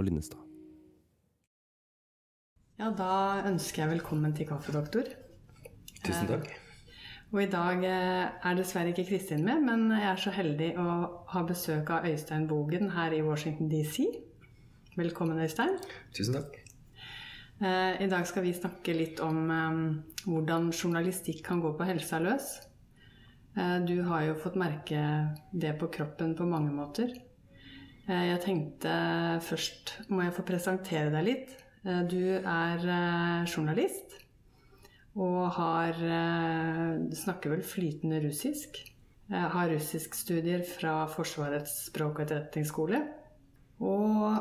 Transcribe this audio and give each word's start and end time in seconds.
Og 0.00 0.06
Linnestad. 0.06 0.40
Ja, 2.80 2.88
da 2.96 3.42
ønsker 3.50 3.82
jeg 3.82 3.90
velkommen 3.98 4.32
til 4.32 4.46
Kaffedoktor. 4.48 5.10
Tusen 6.00 6.30
takk. 6.30 6.48
Og 7.34 7.42
i 7.44 7.50
dag 7.52 7.84
eh, 7.84 8.30
er 8.48 8.56
dessverre 8.56 8.94
ikke 8.94 9.04
Kristin 9.10 9.44
med, 9.44 9.60
men 9.66 9.84
jeg 9.92 10.08
er 10.08 10.22
så 10.24 10.32
heldig 10.32 10.70
å 10.80 10.86
ha 11.34 11.42
besøk 11.46 11.92
av 11.92 12.08
Øystein 12.08 12.48
Bogen 12.48 12.88
her 12.96 13.12
i 13.12 13.20
Washington 13.26 13.68
DC. 13.68 14.08
Velkommen, 14.96 15.38
Øystein. 15.44 15.76
Tusen 16.16 16.40
takk. 16.40 16.56
Eh, 17.60 18.00
I 18.00 18.08
dag 18.08 18.24
skal 18.26 18.48
vi 18.48 18.56
snakke 18.56 18.96
litt 18.96 19.20
om 19.20 19.42
eh, 19.52 19.80
hvordan 20.24 20.72
journalistikk 20.72 21.44
kan 21.46 21.60
gå 21.60 21.76
på 21.76 21.92
helsa 21.92 22.24
løs. 22.24 22.54
Eh, 23.52 23.76
Du 23.84 23.98
har 24.08 24.30
jo 24.30 24.40
fått 24.40 24.56
merke 24.56 25.04
det 25.52 25.76
på 25.76 25.92
kroppen 25.92 26.32
på 26.40 26.48
mange 26.48 26.72
måter. 26.72 27.12
Eh, 28.08 28.26
Jeg 28.30 28.40
tenkte 28.44 28.92
først 29.44 29.96
må 30.10 30.22
jeg 30.24 30.34
få 30.36 30.44
presentere 30.48 31.10
deg 31.12 31.26
litt. 31.26 31.50
Eh, 31.84 32.02
Du 32.08 32.20
er 32.38 32.78
eh, 32.84 33.44
journalist 33.50 34.16
og 35.20 35.50
har, 35.56 35.96
snakker 37.18 37.50
vel 37.50 37.64
flytende 37.66 38.20
russisk. 38.22 38.76
Har 39.28 39.66
russiskstudier 39.72 40.62
fra 40.64 40.92
Forsvarets 41.10 41.72
språk- 41.88 42.20
og 42.20 42.22
etterretningsskole. 42.24 43.00
Og 43.82 44.38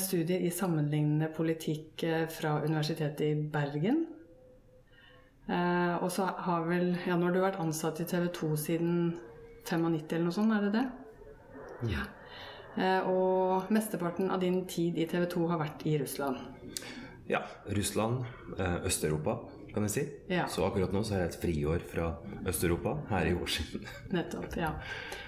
studier 0.00 0.40
i 0.40 0.50
sammenlignende 0.50 1.28
politikk 1.36 2.02
fra 2.32 2.56
Universitetet 2.64 3.20
i 3.28 3.34
Bergen. 3.52 4.06
Og 6.00 6.08
så 6.10 6.30
har 6.48 6.64
vel 6.66 6.96
Ja, 7.06 7.14
nå 7.20 7.28
har 7.28 7.36
du 7.36 7.40
vært 7.44 7.60
ansatt 7.60 8.00
i 8.00 8.08
TV 8.08 8.30
2 8.40 8.56
siden 8.56 8.96
95 9.68 10.16
eller 10.16 10.24
noe 10.30 10.32
sånt, 10.40 10.56
er 10.56 10.64
det 10.64 10.72
det? 10.80 10.86
Ja. 11.92 12.08
Eh, 12.78 13.08
og 13.10 13.70
mesteparten 13.74 14.30
av 14.30 14.40
din 14.42 14.62
tid 14.70 14.98
i 14.98 15.06
TV 15.10 15.26
2 15.30 15.46
har 15.50 15.58
vært 15.60 15.86
i 15.90 15.96
Russland. 15.98 16.38
Ja, 17.30 17.42
Russland, 17.66 18.24
eh, 18.58 18.86
Øst-Europa, 18.86 19.38
kan 19.74 19.82
jeg 19.86 19.90
si. 19.90 20.04
Ja. 20.28 20.46
Så 20.46 20.64
akkurat 20.66 20.92
nå 20.92 21.02
så 21.02 21.14
er 21.14 21.24
jeg 21.24 21.30
et 21.30 21.40
friår 21.42 21.80
fra 21.92 22.10
Øst-Europa 22.46 22.96
her 23.10 23.26
i 23.26 23.34
Washington. 23.34 23.86
Nettopp, 24.16 24.56
ja. 24.56 24.70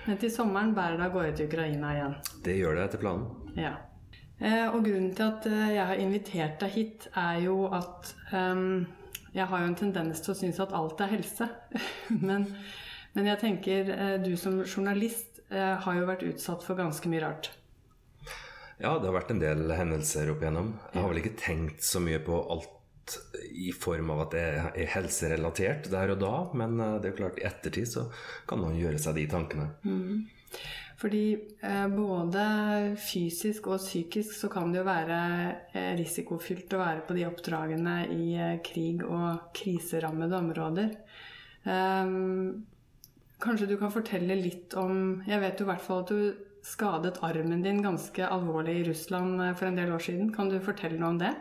Men 0.06 0.18
til 0.18 0.30
sommeren 0.30 0.74
bærer 0.74 0.98
det 0.98 1.06
av 1.06 1.16
gårde 1.16 1.36
til 1.36 1.50
Ukraina 1.50 1.94
igjen. 1.96 2.14
Det 2.44 2.56
gjør 2.58 2.78
det 2.78 2.84
etter 2.84 3.02
planen. 3.02 3.26
Ja. 3.56 3.74
Eh, 4.38 4.66
og 4.68 4.84
grunnen 4.84 5.12
til 5.14 5.26
at 5.28 5.46
jeg 5.46 5.86
har 5.86 6.02
invitert 6.02 6.58
deg 6.62 6.74
hit, 6.74 7.08
er 7.14 7.42
jo 7.44 7.66
at 7.70 8.14
um, 8.32 8.86
jeg 9.34 9.46
har 9.46 9.60
jo 9.62 9.66
en 9.70 9.78
tendens 9.78 10.22
til 10.22 10.34
å 10.34 10.38
synes 10.38 10.58
at 10.62 10.74
alt 10.74 11.00
er 11.00 11.14
helse. 11.14 11.46
men, 12.28 12.48
men 13.14 13.30
jeg 13.30 13.42
tenker 13.42 13.94
du 14.22 14.34
som 14.36 14.58
journalist 14.66 15.31
har 15.52 15.96
jo 15.98 16.06
vært 16.08 16.24
utsatt 16.24 16.64
for 16.64 16.78
ganske 16.78 17.10
mye 17.12 17.22
rart. 17.24 17.50
Ja, 18.82 18.96
det 18.98 19.06
har 19.06 19.14
vært 19.14 19.30
en 19.34 19.42
del 19.42 19.70
hendelser 19.76 20.30
opp 20.32 20.42
igjennom. 20.42 20.72
Jeg 20.90 21.02
har 21.02 21.10
vel 21.12 21.20
ikke 21.20 21.38
tenkt 21.38 21.84
så 21.86 22.00
mye 22.02 22.18
på 22.24 22.38
alt 22.50 23.16
i 23.52 23.72
form 23.74 24.12
av 24.14 24.24
at 24.26 24.34
det 24.34 24.44
er 24.82 24.92
helserelatert 24.94 25.90
der 25.92 26.14
og 26.14 26.22
da, 26.22 26.34
men 26.58 26.78
eh, 26.80 26.94
det 27.00 27.10
er 27.10 27.14
jo 27.14 27.20
klart 27.24 27.40
i 27.40 27.46
ettertid 27.48 27.90
så 27.90 28.06
kan 28.48 28.62
man 28.62 28.78
gjøre 28.78 29.00
seg 29.02 29.18
de 29.18 29.26
tankene. 29.30 29.68
Fordi 31.02 31.24
eh, 31.66 31.86
både 31.90 32.42
fysisk 33.02 33.66
og 33.72 33.82
psykisk 33.82 34.36
så 34.38 34.50
kan 34.52 34.70
det 34.70 34.82
jo 34.82 34.86
være 34.86 35.20
eh, 35.74 35.92
risikofylt 35.98 36.76
å 36.76 36.82
være 36.82 37.06
på 37.08 37.16
de 37.18 37.26
oppdragene 37.26 37.96
i 38.14 38.28
eh, 38.38 38.58
krig 38.64 39.02
og 39.06 39.50
kriserammede 39.56 40.38
områder. 40.38 40.92
Ehm, 41.66 42.62
kanskje 43.42 43.72
du 43.72 43.76
kan 43.80 43.92
fortelle 43.92 44.38
litt 44.38 44.74
om 44.78 45.22
Jeg 45.26 45.42
vet 45.42 45.60
jo 45.60 45.66
i 45.66 45.70
hvert 45.72 45.84
fall 45.84 46.02
at 46.04 46.12
du 46.12 46.48
skadet 46.62 47.18
armen 47.26 47.62
din 47.64 47.82
ganske 47.82 48.26
alvorlig 48.26 48.80
i 48.80 48.84
Russland 48.90 49.42
eh, 49.42 49.54
for 49.58 49.68
en 49.68 49.78
del 49.78 49.92
år 49.92 50.04
siden. 50.04 50.30
Kan 50.34 50.50
du 50.50 50.60
fortelle 50.62 51.00
noe 51.00 51.14
om 51.14 51.18
det? 51.22 51.32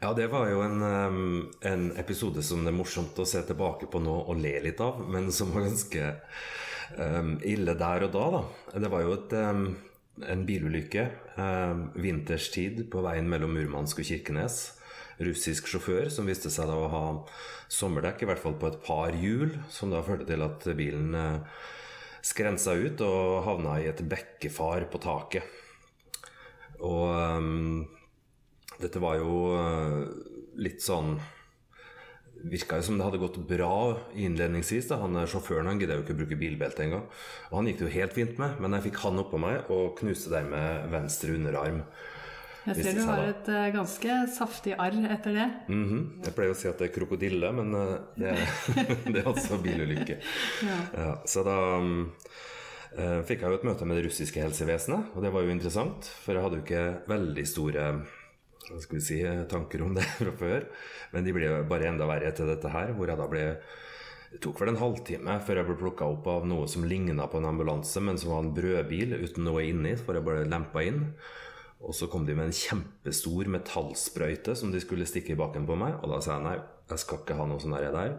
Ja, 0.00 0.14
det 0.16 0.30
var 0.32 0.48
jo 0.48 0.62
en, 0.64 0.80
um, 0.80 1.50
en 1.60 1.90
episode 2.00 2.42
som 2.42 2.62
det 2.64 2.72
er 2.72 2.78
morsomt 2.78 3.18
å 3.20 3.26
se 3.28 3.42
tilbake 3.44 3.90
på 3.92 4.00
nå 4.00 4.14
og 4.24 4.40
le 4.40 4.54
litt 4.64 4.80
av, 4.80 5.02
men 5.04 5.28
som 5.34 5.52
var 5.52 5.66
ganske 5.66 6.06
um, 6.96 7.34
ille 7.44 7.74
der 7.76 8.06
og 8.06 8.14
da, 8.14 8.24
da. 8.38 8.80
Det 8.80 8.92
var 8.94 9.04
jo 9.04 9.12
et, 9.18 9.36
um, 9.36 9.66
en 10.24 10.46
bilulykke 10.48 11.04
um, 11.36 11.84
vinterstid 12.00 12.86
på 12.88 13.04
veien 13.04 13.28
mellom 13.28 13.52
Murmansk 13.58 14.00
og 14.00 14.08
Kirkenes. 14.08 14.77
Russisk 15.18 15.66
sjåfør 15.70 16.12
som 16.14 16.28
viste 16.30 16.50
seg 16.52 16.70
da 16.70 16.76
å 16.78 16.90
ha 16.92 17.04
sommerdekk, 17.72 18.22
i 18.22 18.30
hvert 18.30 18.42
fall 18.42 18.56
på 18.60 18.70
et 18.70 18.80
par 18.84 19.16
hjul, 19.18 19.56
som 19.72 19.90
da 19.90 20.04
førte 20.06 20.28
til 20.28 20.44
at 20.46 20.66
bilen 20.78 21.14
uh, 21.18 21.62
skrensa 22.22 22.76
ut 22.78 23.02
og 23.04 23.42
havna 23.46 23.78
i 23.82 23.88
et 23.90 24.02
bekkefar 24.06 24.86
på 24.92 25.00
taket. 25.02 25.56
Og 26.78 27.08
um, 27.10 27.86
dette 28.78 29.02
var 29.02 29.18
jo 29.18 29.34
eh, 29.58 29.98
litt 30.62 30.84
sånn 30.84 31.18
Virka 32.38 32.76
jo 32.78 32.84
som 32.86 32.94
det 32.94 33.02
hadde 33.02 33.18
gått 33.18 33.40
bra 33.50 33.96
innledningsvis. 34.14 34.86
da, 34.92 35.00
han 35.02 35.16
eh, 35.18 35.26
Sjåføren 35.26 35.66
han 35.66 35.80
gidda 35.82 35.96
jo 35.96 36.04
ikke 36.04 36.14
å 36.14 36.18
bruke 36.20 36.38
bilbelte 36.38 36.84
engang. 36.84 37.08
Og 37.50 37.56
han 37.58 37.66
gikk 37.66 37.80
det 37.80 37.88
jo 37.88 37.94
helt 37.96 38.14
fint 38.14 38.38
med, 38.38 38.60
men 38.62 38.76
jeg 38.76 38.84
fikk 38.84 39.00
han 39.02 39.18
oppå 39.24 39.40
meg 39.42 39.72
og 39.74 39.98
knuste 39.98 40.30
dermed 40.30 40.86
venstre 40.92 41.34
underarm. 41.34 41.80
Jeg 42.70 42.84
ser 42.84 42.98
du 42.98 43.04
har 43.08 43.24
et 43.30 43.50
uh, 43.52 43.64
ganske 43.74 44.18
saftig 44.34 44.76
arr 44.78 44.98
etter 45.14 45.36
det. 45.36 45.48
Mhm. 45.70 46.04
Jeg 46.26 46.36
pleier 46.36 46.54
å 46.54 46.58
si 46.58 46.68
at 46.70 46.78
det 46.80 46.90
er 46.90 46.94
krokodille, 46.94 47.52
men 47.56 47.74
uh, 47.74 47.96
det, 48.18 48.36
det 49.12 49.22
er 49.22 49.32
altså 49.32 49.60
bilulykke. 49.64 50.20
Ja. 50.66 50.78
Ja, 50.94 51.10
så 51.28 51.44
da 51.46 51.56
um, 51.80 52.06
fikk 53.28 53.42
jeg 53.42 53.52
jo 53.52 53.58
et 53.58 53.66
møte 53.68 53.88
med 53.88 54.00
det 54.00 54.06
russiske 54.08 54.42
helsevesenet, 54.42 55.12
og 55.14 55.24
det 55.24 55.32
var 55.34 55.44
jo 55.44 55.52
interessant. 55.54 56.08
For 56.24 56.36
jeg 56.36 56.46
hadde 56.46 56.60
jo 56.60 56.66
ikke 56.66 56.86
veldig 57.10 57.46
store 57.48 57.90
hva 58.68 58.78
skal 58.84 58.98
vi 58.98 59.04
si, 59.04 59.18
tanker 59.48 59.82
om 59.84 59.94
det 59.96 60.04
fra 60.20 60.32
før. 60.36 60.70
Men 61.14 61.24
de 61.26 61.36
ble 61.36 61.52
bare 61.68 61.88
enda 61.88 62.08
verre 62.08 62.28
etter 62.32 62.48
dette 62.48 62.72
her, 62.72 62.92
hvor 62.96 63.08
jeg 63.08 63.20
da 63.20 63.28
ble 63.30 63.44
det 64.28 64.40
tok 64.44 64.58
vel 64.60 64.74
en 64.74 64.80
halvtime 64.80 65.38
før 65.40 65.60
jeg 65.60 65.68
ble 65.70 65.74
plukka 65.80 66.08
opp 66.12 66.26
av 66.28 66.46
noe 66.48 66.66
som 66.68 66.84
ligna 66.84 67.24
på 67.30 67.40
en 67.40 67.48
ambulanse, 67.48 68.00
men 68.04 68.18
som 68.20 68.34
var 68.34 68.42
en 68.44 68.54
brødbil 68.56 69.14
uten 69.16 69.46
noe 69.46 69.64
inni, 69.64 69.94
for 69.96 70.18
jeg 70.18 70.26
ble 70.26 70.42
lempa 70.50 70.84
inn. 70.84 71.06
Og 71.78 71.94
så 71.94 72.08
kom 72.10 72.24
de 72.26 72.34
med 72.34 72.50
en 72.50 72.56
kjempestor 72.56 73.48
metallsprøyte 73.54 74.56
som 74.58 74.72
de 74.74 74.80
skulle 74.82 75.06
stikke 75.06 75.34
i 75.34 75.38
baken 75.38 75.66
på 75.68 75.76
meg. 75.78 76.00
Og 76.02 76.10
da 76.10 76.18
sa 76.24 76.36
jeg 76.36 76.46
nei, 76.48 76.56
jeg 76.90 77.04
skal 77.04 77.22
ikke 77.22 77.38
ha 77.38 77.46
noe 77.46 77.62
sånn 77.62 77.76
der. 77.78 78.18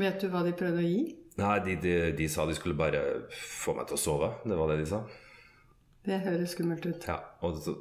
Vet 0.00 0.20
du 0.20 0.28
hva 0.32 0.44
de 0.46 0.52
prøvde 0.56 0.82
å 0.82 0.86
gi? 0.86 1.00
Nei, 1.40 1.56
de, 1.64 1.76
de, 1.80 1.96
de 2.18 2.28
sa 2.28 2.44
de 2.46 2.54
skulle 2.58 2.76
bare 2.78 3.00
få 3.32 3.74
meg 3.78 3.88
til 3.88 3.96
å 3.96 4.02
sove. 4.04 4.30
Det 4.44 4.58
var 4.58 4.72
det 4.72 4.82
de 4.82 4.90
sa. 4.90 5.00
Det 6.04 6.20
høres 6.24 6.54
skummelt 6.56 6.86
ut. 6.88 7.08
Ja, 7.08 7.18
og 7.44 7.58
så 7.60 7.76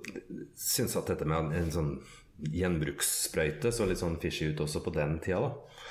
syns 0.60 0.96
at 1.00 1.12
dette 1.12 1.28
med 1.28 1.40
en, 1.40 1.54
en 1.56 1.72
sånn 1.74 1.94
gjenbrukssprøyte 2.40 3.72
så 3.76 3.88
litt 3.88 4.00
sånn 4.00 4.20
fishy 4.22 4.54
ut 4.54 4.64
også 4.64 4.82
på 4.84 4.94
den 4.96 5.18
tida, 5.24 5.50
da. 5.50 5.86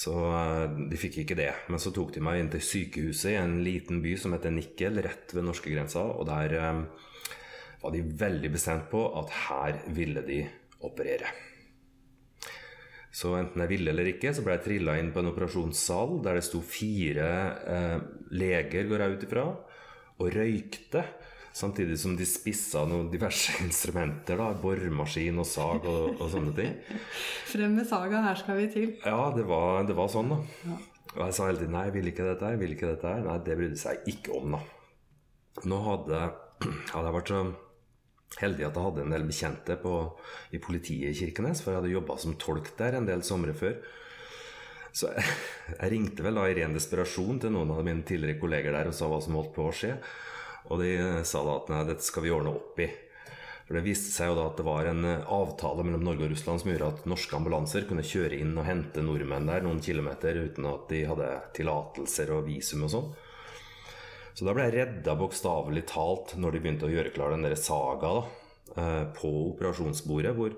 Så 0.00 0.14
eh, 0.14 0.64
de 0.90 0.98
fikk 0.98 1.20
ikke 1.24 1.38
det. 1.38 1.50
Men 1.70 1.82
så 1.82 1.90
tok 1.94 2.12
de 2.14 2.22
meg 2.22 2.40
inn 2.40 2.50
til 2.52 2.62
sykehuset 2.62 3.32
i 3.34 3.38
en 3.40 3.58
liten 3.66 3.98
by 4.04 4.14
som 4.20 4.34
heter 4.36 4.54
Nikkel, 4.54 5.00
rett 5.02 5.34
ved 5.34 5.46
norskegrensa, 5.48 6.04
og 6.14 6.28
der 6.30 6.54
eh, 6.58 6.82
var 7.80 7.94
de 7.94 8.02
veldig 8.24 8.50
bestemt 8.52 8.90
på 8.92 9.04
at 9.20 9.32
her 9.48 9.80
ville 9.96 10.24
de 10.26 10.42
operere. 10.86 11.30
Så 13.10 13.32
enten 13.34 13.58
jeg 13.64 13.72
ville 13.72 13.90
eller 13.90 14.12
ikke, 14.12 14.30
så 14.34 14.44
ble 14.46 14.54
jeg 14.54 14.64
trilla 14.66 14.94
inn 15.00 15.10
på 15.10 15.22
en 15.22 15.32
operasjonssal 15.32 16.20
der 16.24 16.38
det 16.38 16.44
sto 16.46 16.60
fire 16.62 17.30
eh, 17.66 17.96
leger, 18.38 18.86
går 18.86 19.02
jeg 19.02 19.16
ut 19.16 19.26
ifra, 19.26 19.46
og 20.20 20.30
røykte. 20.36 21.02
Samtidig 21.50 21.96
som 21.98 22.12
de 22.14 22.26
spissa 22.28 22.84
noen 22.86 23.08
diverse 23.10 23.56
instrumenter. 23.66 24.38
da, 24.38 24.52
Boremaskin 24.62 25.40
og 25.42 25.48
sag 25.50 25.88
og, 25.90 26.20
og 26.20 26.30
sånne 26.30 26.54
ting. 26.54 26.76
Frem 27.50 27.74
med 27.80 27.88
saga, 27.90 28.22
her 28.28 28.38
skal 28.38 28.60
vi 28.60 28.68
til. 28.70 28.92
Ja, 29.02 29.32
det 29.34 29.48
var, 29.48 29.82
det 29.88 29.98
var 29.98 30.12
sånn, 30.12 30.30
da. 30.30 30.76
Og 31.16 31.24
jeg 31.24 31.34
sa 31.34 31.48
hele 31.48 31.58
tiden 31.58 31.74
nei, 31.74 31.88
jeg 31.88 31.96
vil 31.96 32.12
ikke 32.12 32.28
dette 32.28 32.46
her, 32.46 32.54
jeg 32.54 32.62
vil 32.62 32.76
ikke 32.76 32.92
dette 32.92 33.16
her. 33.16 33.26
Nei, 33.26 33.40
det 33.42 33.58
brydde 33.58 33.80
seg 33.80 34.06
ikke 34.12 34.36
om, 34.38 34.54
da. 34.54 34.62
Nå 35.66 35.80
hadde, 35.88 36.22
hadde 36.94 37.04
jeg 37.08 37.16
vært 37.18 37.34
så 37.34 37.42
heldig 38.38 38.68
at 38.68 38.76
jeg 38.76 38.86
hadde 38.86 39.02
en 39.04 39.14
del 39.14 39.26
bekjente 39.26 39.76
på, 39.82 39.94
i 40.54 40.60
politiet 40.62 41.10
i 41.10 41.18
Kirkenes, 41.18 41.64
for 41.64 41.72
jeg 41.72 41.82
hadde 41.82 41.94
jobba 41.96 42.16
som 42.20 42.38
tolk 42.40 42.72
der 42.78 42.98
en 42.98 43.08
del 43.08 43.24
somre 43.26 43.56
før. 43.56 43.76
Så 44.92 45.10
jeg, 45.10 45.36
jeg 45.80 45.92
ringte 45.94 46.26
vel 46.26 46.38
da 46.38 46.48
i 46.48 46.56
ren 46.58 46.74
desperasjon 46.76 47.42
til 47.42 47.54
noen 47.54 47.74
av 47.74 47.84
mine 47.86 48.06
tidligere 48.06 48.40
kolleger 48.40 48.76
der 48.76 48.90
og 48.90 48.96
sa 48.96 49.10
hva 49.10 49.20
som 49.24 49.38
holdt 49.38 49.54
på 49.56 49.68
å 49.68 49.74
skje. 49.74 49.94
Og 50.70 50.82
de 50.82 50.90
sa 51.26 51.42
da 51.46 51.56
at 51.58 51.70
nei, 51.72 51.86
dette 51.88 52.06
skal 52.06 52.26
vi 52.26 52.34
ordne 52.34 52.54
opp 52.54 52.78
i. 52.82 52.90
For 53.70 53.78
Det 53.78 53.86
viste 53.86 54.10
seg 54.10 54.32
jo 54.32 54.34
da 54.34 54.44
at 54.50 54.56
det 54.58 54.66
var 54.66 54.88
en 54.90 55.04
eh, 55.06 55.26
avtale 55.30 55.84
mellom 55.86 56.02
Norge 56.02 56.24
og 56.26 56.32
Russland 56.32 56.58
som 56.58 56.72
gjorde 56.72 56.88
at 56.90 57.04
norske 57.06 57.36
ambulanser 57.38 57.84
kunne 57.86 58.02
kjøre 58.02 58.40
inn 58.42 58.56
og 58.58 58.66
hente 58.66 59.04
nordmenn 59.06 59.46
der 59.46 59.62
noen 59.62 59.78
kilometer 59.84 60.40
uten 60.42 60.66
at 60.66 60.88
de 60.90 61.04
hadde 61.06 61.28
tillatelser 61.54 62.32
og 62.34 62.48
visum 62.48 62.82
og 62.88 62.90
sånn. 62.96 63.12
Så 64.40 64.46
da 64.48 64.54
ble 64.56 64.64
jeg 64.70 64.78
redda 64.78 65.12
bokstavelig 65.20 65.82
talt 65.90 66.30
når 66.40 66.54
de 66.54 66.60
begynte 66.64 66.86
å 66.88 66.92
gjøre 66.94 67.10
klar 67.12 67.34
den 67.34 67.42
der 67.44 67.58
saga 67.60 68.12
da, 68.16 68.20
eh, 68.72 69.02
på 69.12 69.28
operasjonsbordet, 69.50 70.32
hvor 70.32 70.54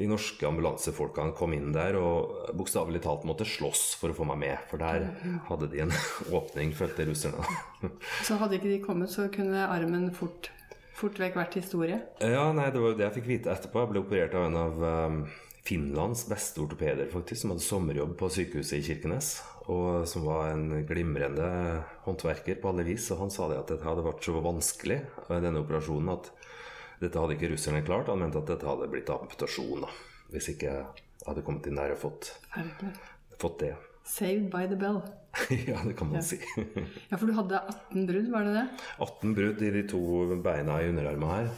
de 0.00 0.08
norske 0.10 0.48
ambulansefolkene 0.48 1.36
kom 1.38 1.54
inn 1.54 1.68
der 1.70 1.94
og 2.00 2.50
bokstavelig 2.58 3.04
talt 3.04 3.22
måtte 3.28 3.46
slåss 3.46 3.84
for 4.00 4.10
å 4.10 4.16
få 4.18 4.26
meg 4.32 4.40
med. 4.42 4.64
For 4.66 4.82
der 4.82 5.06
hadde 5.46 5.68
de 5.70 5.84
en 5.84 5.94
åpning, 6.40 6.72
følte 6.74 7.06
russerne. 7.06 7.46
Så 8.26 8.40
hadde 8.40 8.58
ikke 8.58 8.72
de 8.72 8.80
kommet, 8.82 9.14
så 9.14 9.28
kunne 9.30 9.68
armen 9.68 10.08
fort 10.16 10.50
fort 10.98 11.22
vekk 11.22 11.38
vært 11.38 11.54
historie. 11.60 12.00
Ja, 12.18 12.50
nei, 12.52 12.66
det 12.74 12.82
var 12.82 12.90
jo 12.90 12.98
det 12.98 13.06
jeg 13.06 13.18
fikk 13.20 13.30
vite 13.30 13.54
etterpå. 13.54 13.84
Jeg 13.84 13.92
ble 13.94 14.02
operert 14.02 14.34
av 14.36 14.48
en 14.50 14.58
av 14.58 14.82
um, 14.82 15.22
Finlands 15.64 16.26
beste 16.28 16.60
ortopeder, 16.64 17.06
faktisk, 17.12 17.44
som 17.44 17.54
hadde 17.54 17.64
sommerjobb 17.64 18.18
på 18.20 18.28
sykehuset 18.34 18.80
i 18.80 18.84
Kirkenes. 18.90 19.30
Og 19.70 20.06
som 20.10 20.24
var 20.26 20.48
en 20.50 20.64
glimrende 20.88 21.46
håndverker 22.06 22.58
på 22.62 22.70
alle 22.72 22.84
vis. 22.88 23.06
Og 23.14 23.20
han 23.24 23.30
sa 23.34 23.46
det 23.50 23.58
at 23.60 23.70
dette 23.70 23.86
hadde 23.86 24.02
vært 24.06 24.24
så 24.26 24.40
vanskelig, 24.42 24.96
eh, 25.28 25.36
denne 25.44 25.62
operasjonen, 25.62 26.10
at 26.16 26.30
dette 27.00 27.20
hadde 27.20 27.36
ikke 27.36 27.52
russerne 27.52 27.84
klart. 27.86 28.10
Han 28.10 28.18
mente 28.24 28.40
at 28.42 28.50
dette 28.50 28.66
hadde 28.66 28.88
blitt 28.90 29.12
amputasjon, 29.14 29.84
da. 29.86 29.92
Hvis 30.32 30.50
ikke 30.54 30.72
jeg 30.72 31.06
hadde 31.26 31.44
kommet 31.46 31.66
inn 31.70 31.78
der 31.78 31.94
og 31.94 32.02
fått, 32.02 32.32
fått 33.40 33.58
det. 33.62 33.74
Saved 34.10 34.48
by 34.50 34.64
the 34.66 34.76
bell. 34.80 35.02
ja, 35.70 35.78
det 35.86 35.94
kan 35.98 36.08
man 36.10 36.18
Ja. 36.18 36.22
si. 36.26 36.38
Ja, 37.10 37.16
for 37.16 37.26
du 37.30 37.34
hadde 37.36 37.60
18 37.62 38.06
brudd, 38.08 38.30
var 38.32 38.48
det 38.48 38.54
det? 38.56 38.66
18 38.98 39.34
brudd 39.36 39.62
i 39.62 39.70
de 39.76 39.82
to 39.86 40.00
beina 40.42 40.80
i 40.82 40.88
underarmen 40.90 41.30
her. 41.30 41.50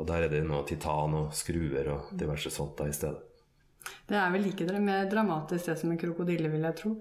Og 0.00 0.06
der 0.08 0.24
er 0.24 0.32
det 0.32 0.40
nå 0.48 0.62
titan 0.66 1.14
og 1.14 1.34
skruer 1.36 1.90
og 1.92 2.08
diverse 2.18 2.50
sånt 2.50 2.74
da 2.80 2.86
i 2.88 2.94
stedet. 2.96 3.20
Det 4.08 4.16
er 4.16 4.30
vel 4.32 4.46
like 4.46 4.66
dra- 4.68 4.80
mer 4.82 5.08
dramatisk 5.10 5.68
det 5.70 5.76
som 5.80 5.92
en 5.92 6.00
krokodille, 6.00 6.48
vil 6.52 6.64
jeg 6.68 6.78
tro. 6.78 6.94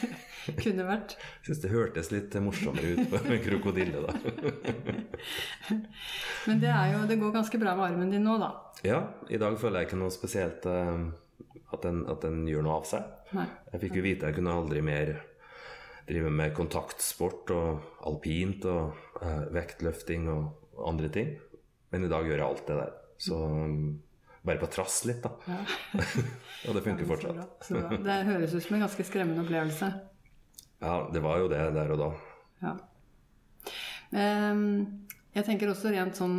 Kunne 0.60 0.84
vært. 0.86 1.16
Syns 1.46 1.62
det 1.62 1.72
hørtes 1.72 2.10
litt 2.12 2.34
morsommere 2.44 2.94
ut 2.98 3.14
med 3.28 3.42
krokodille, 3.46 4.02
da. 4.04 4.12
Men 6.46 6.60
det, 6.60 6.70
er 6.70 6.92
jo, 6.92 7.04
det 7.08 7.18
går 7.20 7.32
ganske 7.38 7.60
bra 7.60 7.74
med 7.78 7.86
armen 7.88 8.12
din 8.12 8.26
nå, 8.26 8.36
da. 8.42 8.50
Ja, 8.84 9.00
i 9.32 9.40
dag 9.40 9.56
føler 9.60 9.80
jeg 9.80 9.88
ikke 9.88 10.00
noe 10.02 10.12
spesielt 10.12 10.66
eh, 10.68 11.06
at, 11.72 11.80
den, 11.86 12.02
at 12.10 12.24
den 12.26 12.44
gjør 12.50 12.66
noe 12.66 12.80
av 12.82 12.88
seg. 12.88 13.06
Nei. 13.34 13.46
Jeg 13.72 13.86
fikk 13.86 13.96
jo 13.98 14.04
vite 14.04 14.28
jeg 14.28 14.38
kunne 14.38 14.58
aldri 14.58 14.84
mer 14.84 15.14
drive 16.04 16.30
med 16.30 16.52
kontaktsport 16.56 17.50
og 17.54 18.04
alpint 18.04 18.66
og 18.68 18.92
uh, 19.22 19.46
vektløfting 19.54 20.28
og 20.28 20.82
andre 20.84 21.08
ting. 21.08 21.30
Men 21.94 22.04
i 22.04 22.10
dag 22.12 22.26
gjør 22.28 22.36
jeg 22.42 22.46
alt 22.46 22.66
det 22.68 22.76
der. 22.76 22.92
Så 23.24 23.38
um, 23.40 23.78
bare 24.44 24.60
på 24.60 24.68
trass 24.72 25.02
litt, 25.08 25.22
da. 25.24 25.30
og 26.68 26.74
det 26.76 26.82
funker 26.84 27.04
Så 27.04 27.10
fortsatt. 27.12 27.36
bra, 27.38 27.46
så 27.64 27.78
bra. 27.80 27.98
Det 28.04 28.16
høres 28.28 28.54
ut 28.54 28.62
som 28.66 28.76
en 28.76 28.84
ganske 28.86 29.06
skremmende 29.08 29.44
opplevelse. 29.44 29.88
Ja, 30.84 30.96
det 31.14 31.22
var 31.24 31.38
jo 31.40 31.48
det 31.48 31.62
der 31.76 31.94
og 31.94 32.02
da. 32.02 32.10
Ja. 32.64 32.74
Ehm, 34.14 35.06
jeg 35.34 35.46
tenker 35.48 35.70
også 35.72 35.90
rent 35.94 36.18
sånn 36.20 36.38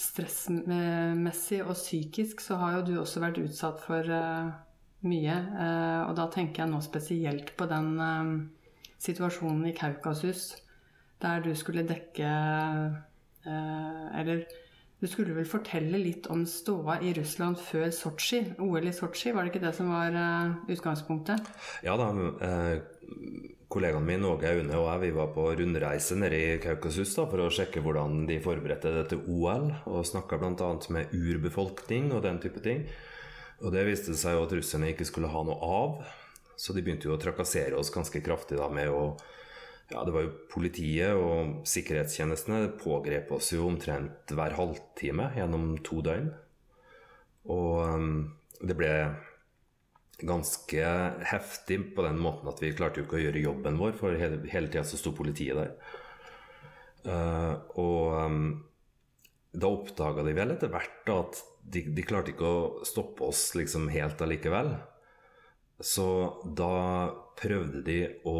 stressmessig 0.00 1.60
og 1.66 1.74
psykisk 1.76 2.40
så 2.40 2.56
har 2.62 2.78
jo 2.78 2.84
du 2.86 2.92
også 3.02 3.20
vært 3.20 3.40
utsatt 3.42 3.82
for 3.84 4.06
eh, 4.08 4.52
mye. 5.04 5.34
eh, 5.36 6.00
og 6.08 6.14
da 6.16 6.28
tenker 6.32 6.62
jeg 6.62 6.72
nå 6.72 6.80
spesielt 6.84 7.52
på 7.58 7.66
den 7.68 7.90
eh, 8.00 8.30
situasjonen 9.02 9.66
i 9.68 9.74
Kaukasus 9.76 10.54
der 11.22 11.42
du 11.44 11.52
skulle 11.54 11.84
dekke 11.86 12.30
Eller 13.46 14.40
du 15.02 15.08
skulle 15.10 15.34
vel 15.34 15.48
fortelle 15.50 15.98
litt 15.98 16.28
om 16.30 16.44
ståa 16.46 17.00
i 17.02 17.10
Russland 17.16 17.58
før 17.58 17.88
Sotsji, 17.90 18.44
OL 18.62 18.86
i 18.86 18.94
Sotsji, 18.94 19.32
var 19.34 19.42
det 19.42 19.50
ikke 19.50 19.64
det 19.64 19.72
som 19.74 19.88
var 19.90 20.14
eh, 20.14 20.52
utgangspunktet? 20.70 21.48
Ja 21.82 21.96
da, 21.98 22.06
eh, 22.46 22.76
kollegaen 23.72 24.06
min 24.06 24.22
Åge 24.28 24.52
Aune 24.52 24.78
og 24.78 24.86
jeg 24.86 25.02
vi 25.02 25.10
var 25.16 25.32
på 25.34 25.48
rundreise 25.58 26.14
nede 26.20 26.38
i 26.38 26.60
Kaukasus 26.62 27.16
da, 27.18 27.26
for 27.26 27.42
å 27.42 27.50
sjekke 27.50 27.82
hvordan 27.82 28.28
de 28.30 28.38
forberedte 28.44 28.94
dette 28.94 29.18
OL, 29.26 29.72
og 29.90 30.06
snakka 30.06 30.38
bl.a. 30.38 30.70
med 30.94 31.10
urbefolkning 31.18 32.12
og 32.14 32.22
den 32.28 32.38
type 32.44 32.62
ting. 32.62 32.86
Og 33.58 33.74
det 33.74 33.82
viste 33.90 34.14
seg 34.18 34.36
jo 34.36 34.46
at 34.46 34.54
russerne 34.54 34.94
ikke 34.94 35.08
skulle 35.08 35.30
ha 35.34 35.42
noe 35.48 35.72
av, 35.82 36.14
så 36.54 36.76
de 36.76 36.82
begynte 36.84 37.10
jo 37.10 37.16
å 37.16 37.22
trakassere 37.22 37.74
oss 37.74 37.90
ganske 37.90 38.22
kraftig 38.22 38.62
da 38.62 38.70
med 38.70 38.94
å 38.94 39.16
ja, 39.92 40.04
det 40.06 40.14
var 40.14 40.24
jo 40.24 40.36
politiet 40.50 41.18
og 41.18 41.66
sikkerhetstjenestene 41.68 42.72
pågrep 42.80 43.32
oss 43.36 43.52
jo 43.52 43.66
omtrent 43.68 44.32
hver 44.32 44.56
halvtime 44.56 45.28
gjennom 45.36 45.74
to 45.84 46.00
døgn. 46.04 46.30
Og 47.52 47.82
um, 47.92 48.14
det 48.62 48.76
ble 48.78 48.92
ganske 50.22 50.90
heftig 51.26 51.78
på 51.96 52.04
den 52.06 52.20
måten 52.22 52.48
at 52.50 52.60
vi 52.62 52.72
klarte 52.76 53.00
jo 53.00 53.06
ikke 53.06 53.18
å 53.18 53.24
gjøre 53.24 53.42
jobben 53.42 53.80
vår, 53.80 53.96
for 53.98 54.18
hele, 54.18 54.38
hele 54.52 54.70
tida 54.70 54.84
så 54.86 55.00
sto 55.00 55.12
politiet 55.16 55.58
der. 55.58 55.72
Eh, 57.02 57.54
og 57.82 58.14
um, 58.22 58.44
da 59.52 59.70
oppdaga 59.72 60.22
de 60.22 60.36
vel 60.36 60.54
etter 60.54 60.70
hvert 60.72 61.10
at 61.12 61.42
de, 61.62 61.84
de 61.90 62.04
klarte 62.06 62.32
ikke 62.32 62.46
å 62.46 62.86
stoppe 62.86 63.26
oss 63.26 63.50
liksom 63.58 63.90
helt 63.92 64.22
allikevel. 64.22 64.76
Så 65.82 66.06
da 66.46 67.10
prøvde 67.38 67.82
de 67.86 67.98
å 68.28 68.38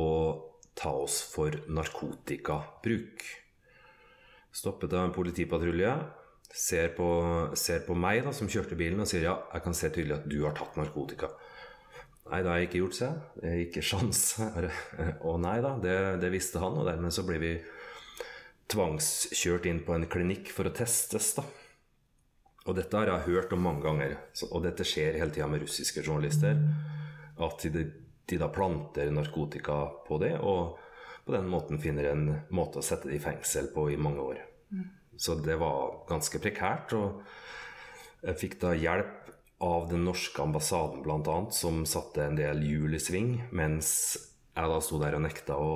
ta 0.79 0.93
oss 1.05 1.21
for 1.33 1.55
narkotikabruk. 1.69 3.25
Stoppet 4.53 4.93
av 4.93 5.07
en 5.07 5.15
politipatrulje, 5.15 5.95
ser 6.53 6.93
på, 6.97 7.09
ser 7.57 7.85
på 7.87 7.97
meg 7.97 8.23
da, 8.27 8.35
som 8.37 8.51
kjørte 8.51 8.77
bilen 8.77 9.01
og 9.01 9.09
sier 9.09 9.25
ja, 9.25 9.37
jeg 9.55 9.65
kan 9.65 9.77
se 9.77 9.89
tydelig 9.93 10.19
at 10.19 10.29
du 10.29 10.43
har 10.45 10.57
tatt 10.57 10.77
narkotika. 10.77 11.33
Nei, 12.29 12.41
det 12.41 12.51
har 12.51 12.61
jeg 12.61 12.69
ikke 12.69 12.83
gjort, 12.83 12.99
seg. 12.99 13.23
Er 13.45 13.63
ikke 13.65 13.83
sjans. 13.85 14.21
Og 15.29 15.41
nei 15.43 15.57
da, 15.65 15.75
det, 15.83 15.97
det 16.23 16.31
visste 16.33 16.63
han, 16.63 16.79
og 16.79 16.87
dermed 16.87 17.13
så 17.13 17.25
ble 17.27 17.41
vi 17.43 17.51
tvangskjørt 18.73 19.67
inn 19.69 19.83
på 19.85 19.97
en 19.97 20.07
klinikk 20.09 20.53
for 20.55 20.69
å 20.69 20.73
testes, 20.73 21.33
da. 21.37 21.45
Og 22.63 22.79
dette 22.79 22.95
har 22.95 23.11
jeg 23.11 23.27
hørt 23.27 23.53
om 23.53 23.65
mange 23.67 23.83
ganger, 23.83 24.15
og 24.49 24.63
dette 24.65 24.87
skjer 24.87 25.19
hele 25.19 25.35
tida 25.35 25.49
med 25.51 25.65
russiske 25.65 26.05
journalister. 26.07 26.61
At 27.43 27.67
de, 27.75 27.85
de 28.33 28.41
da 28.41 28.49
planter 28.53 29.13
narkotika 29.13 29.85
på 30.09 30.19
det, 30.23 30.35
og 30.41 30.79
på 31.27 31.37
den 31.37 31.47
måten 31.53 31.79
finner 31.83 32.11
en 32.11 32.25
måte 32.51 32.81
å 32.81 32.87
sette 32.87 33.11
det 33.11 33.21
i 33.21 33.23
fengsel 33.23 33.71
på 33.75 33.91
i 33.93 34.01
mange 34.01 34.25
år. 34.33 34.41
Så 35.17 35.37
det 35.39 35.59
var 35.61 36.03
ganske 36.09 36.41
prekært. 36.43 36.95
Og 36.97 37.23
jeg 38.27 38.39
fikk 38.41 38.59
da 38.63 38.73
hjelp 38.75 39.31
av 39.63 39.87
den 39.91 40.07
norske 40.09 40.43
ambassaden 40.43 41.05
bl.a., 41.05 41.37
som 41.55 41.85
satte 41.87 42.25
en 42.25 42.39
del 42.39 42.65
hjul 42.67 42.97
i 42.99 43.03
sving, 43.03 43.37
mens 43.55 43.93
jeg 44.53 44.73
da 44.73 44.81
sto 44.83 44.99
der 45.01 45.17
og 45.17 45.25
nekta 45.25 45.59
å 45.61 45.73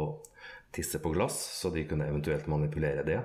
tisse 0.74 0.98
på 1.00 1.12
glass, 1.14 1.38
så 1.60 1.70
de 1.72 1.86
kunne 1.88 2.08
eventuelt 2.10 2.48
manipulere 2.50 3.06
det. 3.06 3.20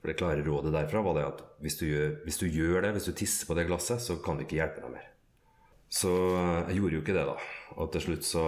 For 0.00 0.10
det 0.10 0.18
klare 0.18 0.42
rådet 0.42 0.74
derfra 0.74 1.04
var 1.06 1.14
det 1.16 1.28
at 1.28 1.44
hvis 1.62 1.78
du, 1.78 1.86
gjør, 1.86 2.16
hvis 2.26 2.40
du 2.42 2.48
gjør 2.50 2.82
det, 2.82 2.96
hvis 2.96 3.06
du 3.06 3.14
tisser 3.16 3.46
på 3.46 3.54
det 3.56 3.68
glasset, 3.68 4.02
så 4.02 4.18
kan 4.24 4.36
du 4.36 4.44
ikke 4.44 4.58
hjelpe 4.58 4.82
deg 4.82 4.96
mer. 4.96 5.06
Så 5.92 6.10
jeg 6.70 6.78
gjorde 6.78 6.96
jo 6.96 7.02
ikke 7.02 7.16
det, 7.16 7.26
da. 7.28 7.34
Og 7.76 7.90
til 7.92 8.06
slutt 8.06 8.24
så 8.24 8.44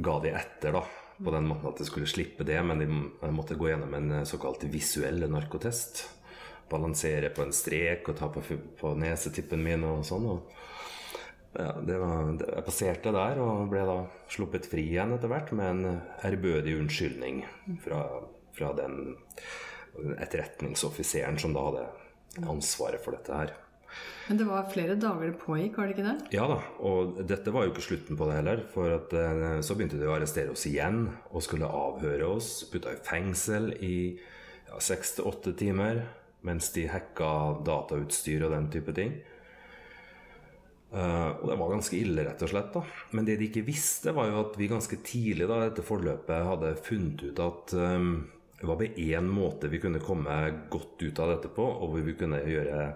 ga 0.00 0.16
de 0.24 0.32
etter, 0.32 0.76
da. 0.78 0.84
På 1.16 1.32
den 1.32 1.48
måten 1.48 1.70
at 1.70 1.80
jeg 1.80 1.88
skulle 1.88 2.08
slippe 2.08 2.44
det, 2.44 2.56
men 2.64 2.80
de 2.80 2.86
måtte 3.32 3.56
gå 3.56 3.70
gjennom 3.70 3.92
en 3.96 4.14
såkalt 4.28 4.64
visuell 4.72 5.24
narkotest. 5.32 6.06
Balansere 6.70 7.30
på 7.32 7.44
en 7.44 7.54
strek 7.54 8.08
og 8.10 8.18
ta 8.18 8.28
på, 8.32 8.42
på 8.80 8.94
nesetippen 8.98 9.62
min 9.64 9.84
og 9.86 10.04
sånn. 10.08 10.26
Og 10.32 10.56
ja, 11.56 11.70
det 11.84 12.00
var, 12.00 12.32
det, 12.36 12.48
jeg 12.52 12.66
passerte 12.66 13.12
der 13.16 13.40
og 13.44 13.68
ble 13.72 13.84
da 13.88 13.98
sluppet 14.32 14.68
fri 14.68 14.88
igjen 14.90 15.14
etter 15.16 15.32
hvert 15.32 15.52
med 15.56 15.70
en 15.72 16.00
ærbødig 16.26 16.74
unnskyldning 16.80 17.44
fra, 17.84 18.02
fra 18.56 18.72
den 18.76 19.14
etterretningsoffiseren 20.16 21.40
som 21.40 21.56
da 21.56 21.68
hadde 21.70 21.86
ansvaret 22.44 23.04
for 23.04 23.16
dette 23.16 23.32
her. 23.36 23.54
Men 24.26 24.40
det 24.40 24.46
var 24.48 24.70
flere 24.72 24.96
dager 24.98 25.30
det 25.30 25.38
pågikk, 25.38 25.76
var 25.78 25.86
det 25.86 25.94
ikke 25.94 26.06
det? 26.08 26.16
Ja 26.34 26.48
da, 26.50 26.56
og 26.82 27.20
dette 27.30 27.52
var 27.54 27.66
jo 27.66 27.70
ikke 27.70 27.84
slutten 27.84 28.18
på 28.18 28.26
det 28.26 28.40
heller. 28.40 28.64
For 28.72 28.96
at, 28.96 29.14
eh, 29.14 29.60
så 29.62 29.76
begynte 29.78 30.00
de 30.00 30.08
å 30.08 30.16
arrestere 30.16 30.50
oss 30.50 30.66
igjen 30.66 31.04
og 31.30 31.44
skulle 31.46 31.70
avhøre 31.70 32.26
oss. 32.26 32.64
Putta 32.72 32.96
i 32.96 33.02
fengsel 33.06 33.70
i 33.78 33.96
seks 34.82 35.16
til 35.16 35.30
åtte 35.30 35.54
timer 35.56 36.02
mens 36.46 36.68
de 36.74 36.84
hacka 36.90 37.30
datautstyr 37.66 38.44
og 38.46 38.54
den 38.54 38.68
type 38.74 38.94
ting. 38.96 39.16
Uh, 40.96 41.34
og 41.42 41.50
det 41.50 41.56
var 41.58 41.72
ganske 41.72 41.98
ille, 41.98 42.22
rett 42.24 42.42
og 42.46 42.50
slett. 42.52 42.70
da. 42.72 42.82
Men 43.18 43.26
det 43.26 43.38
de 43.40 43.48
ikke 43.50 43.66
visste, 43.66 44.14
var 44.16 44.30
jo 44.30 44.38
at 44.44 44.54
vi 44.58 44.70
ganske 44.70 44.98
tidlig 45.04 45.48
da, 45.50 45.64
etter 45.66 45.86
forløpet 45.86 46.46
hadde 46.46 46.76
funnet 46.86 47.24
ut 47.26 47.42
at 47.42 47.74
eh, 47.74 48.06
det 48.60 48.66
var 48.66 48.76
bare 48.76 48.94
én 48.96 49.26
måte 49.28 49.68
vi 49.68 49.80
kunne 49.80 50.00
komme 50.00 50.36
godt 50.72 51.02
ut 51.02 51.18
av 51.20 51.34
dette 51.34 51.50
på, 51.52 51.64
og 51.64 51.92
hvor 51.92 52.04
vi 52.06 52.14
kunne 52.16 52.40
gjøre 52.40 52.86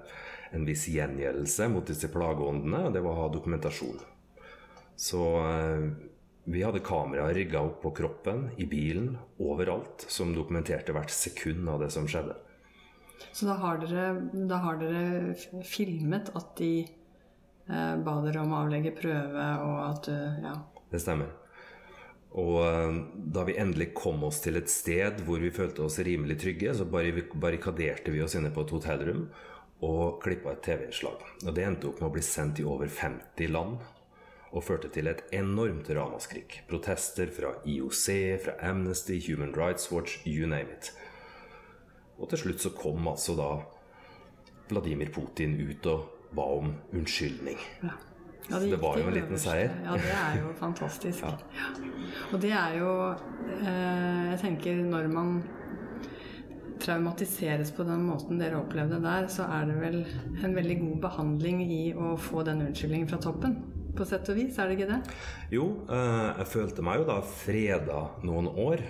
en 0.56 0.64
viss 0.66 0.86
gjengjeldelse 0.90 1.68
mot 1.70 1.86
disse 1.86 2.08
plageåndene, 2.10 2.86
og 2.86 2.94
det 2.94 3.02
var 3.04 3.12
å 3.12 3.26
ha 3.26 3.32
dokumentasjon. 3.32 4.00
Så 5.00 5.20
eh, 5.44 5.84
vi 6.50 6.62
hadde 6.64 6.82
kameraer 6.84 7.36
rigga 7.36 7.60
opp 7.62 7.82
på 7.84 7.92
kroppen, 8.00 8.48
i 8.56 8.66
bilen, 8.68 9.12
overalt, 9.38 10.06
som 10.08 10.32
dokumenterte 10.34 10.96
hvert 10.96 11.12
sekund 11.12 11.68
av 11.68 11.84
det 11.84 11.90
som 11.94 12.08
skjedde. 12.08 12.38
Så 13.32 13.46
da 13.46 13.58
har 13.60 13.78
dere, 13.82 14.06
da 14.48 14.62
har 14.64 14.80
dere 14.80 15.60
filmet 15.68 16.32
at 16.34 16.56
de 16.58 16.72
eh, 16.82 17.94
ba 18.00 18.16
dere 18.24 18.42
om 18.42 18.56
å 18.56 18.64
avlegge 18.64 18.96
prøve, 18.96 19.46
og 19.60 19.78
at 19.90 20.08
du 20.08 20.16
Ja. 20.48 20.56
Det 20.90 20.98
stemmer. 20.98 21.28
Og 22.38 22.56
eh, 22.62 22.98
da 23.34 23.44
vi 23.46 23.58
endelig 23.58 23.90
kom 23.98 24.22
oss 24.28 24.40
til 24.44 24.60
et 24.60 24.70
sted 24.70 25.22
hvor 25.26 25.42
vi 25.42 25.52
følte 25.54 25.82
oss 25.86 25.98
rimelig 26.06 26.38
trygge, 26.44 26.74
så 26.76 26.86
barrikaderte 26.86 28.14
vi 28.14 28.22
oss 28.22 28.36
inne 28.38 28.52
på 28.54 28.66
et 28.66 28.74
hotellrom 28.76 29.24
og 29.86 30.20
klippa 30.22 30.52
et 30.52 30.62
TV-innslag. 30.66 31.24
Og 31.46 31.56
det 31.56 31.64
endte 31.64 31.88
opp 31.90 32.02
med 32.02 32.10
å 32.10 32.14
bli 32.14 32.22
sendt 32.24 32.60
i 32.60 32.66
over 32.68 32.90
50 32.90 33.50
land 33.50 33.80
og 34.50 34.64
førte 34.66 34.90
til 34.92 35.08
et 35.10 35.22
enormt 35.34 35.88
ramaskrik. 35.94 36.60
Protester 36.70 37.30
fra 37.34 37.54
IOC, 37.64 38.06
fra 38.44 38.56
Amnesty, 38.66 39.20
Human 39.28 39.54
Rights 39.56 39.90
Watch, 39.92 40.20
you 40.26 40.46
name 40.46 40.74
it. 40.74 40.90
Og 42.18 42.28
til 42.30 42.44
slutt 42.44 42.62
så 42.62 42.74
kom 42.76 43.08
altså 43.08 43.36
da 43.38 43.50
Vladimir 44.70 45.10
Putin 45.14 45.56
ut 45.62 45.86
og 45.90 46.34
ba 46.36 46.46
om 46.60 46.74
unnskyldning. 46.92 47.58
Ja. 47.82 47.96
Ja, 48.48 48.58
Så 48.58 48.66
det 48.70 48.80
var 48.82 48.96
jo 48.98 49.06
en 49.06 49.14
liten 49.14 49.34
øverste. 49.36 49.50
seier. 49.50 49.70
Ja, 49.84 49.92
det 50.00 50.14
er 50.16 50.38
jo 50.40 50.52
fantastisk. 50.58 51.22
Ja. 51.28 51.36
Og 52.32 52.40
det 52.42 52.50
er 52.50 52.72
jo 52.78 52.90
eh, 53.10 54.30
Jeg 54.30 54.38
tenker 54.40 54.80
når 54.82 55.08
man 55.12 55.42
traumatiseres 56.80 57.70
på 57.76 57.84
den 57.84 58.06
måten 58.08 58.38
dere 58.40 58.56
opplevde 58.62 59.00
der, 59.04 59.26
så 59.28 59.44
er 59.52 59.66
det 59.68 59.76
vel 59.82 59.98
en 60.44 60.54
veldig 60.56 60.78
god 60.80 60.96
behandling 61.02 61.60
i 61.66 61.82
å 61.92 62.14
få 62.16 62.42
den 62.46 62.62
unnskyldningen 62.64 63.10
fra 63.10 63.18
toppen. 63.20 63.58
På 63.96 64.06
sett 64.08 64.28
og 64.32 64.38
vis, 64.38 64.56
er 64.58 64.70
det 64.70 64.78
ikke 64.78 64.88
det? 64.94 65.00
Jo, 65.52 65.66
eh, 65.90 66.30
jeg 66.40 66.48
følte 66.54 66.84
meg 66.86 67.02
jo 67.02 67.08
da 67.10 67.18
freda 67.26 68.00
noen 68.24 68.48
år. 68.48 68.84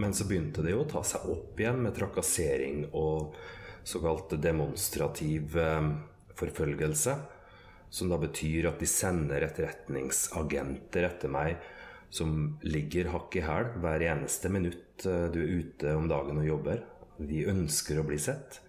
Men 0.00 0.10
så 0.16 0.24
begynte 0.26 0.62
det 0.64 0.72
jo 0.72 0.80
å 0.82 0.88
ta 0.90 1.04
seg 1.06 1.26
opp 1.30 1.60
igjen 1.60 1.82
med 1.84 1.94
trakassering 1.94 2.88
og 2.98 3.36
såkalt 3.86 4.32
demonstrativ 4.42 5.54
eh, 5.60 5.90
forfølgelse. 6.38 7.14
Som 7.94 8.10
da 8.10 8.18
betyr 8.18 8.70
at 8.72 8.82
de 8.82 8.88
sender 8.90 9.46
etterretningsagenter 9.46 11.06
etter 11.06 11.30
meg 11.30 11.62
som 12.14 12.58
ligger 12.62 13.10
hakk 13.10 13.34
i 13.38 13.42
hæl 13.42 13.72
hver 13.82 14.02
eneste 14.06 14.50
minutt 14.52 15.06
eh, 15.06 15.26
du 15.34 15.40
er 15.42 15.54
ute 15.58 15.94
om 15.98 16.06
dagen 16.10 16.38
og 16.38 16.46
jobber. 16.46 16.84
De 17.18 17.42
ønsker 17.50 17.98
å 17.98 18.06
bli 18.06 18.18
sett. 18.22 18.60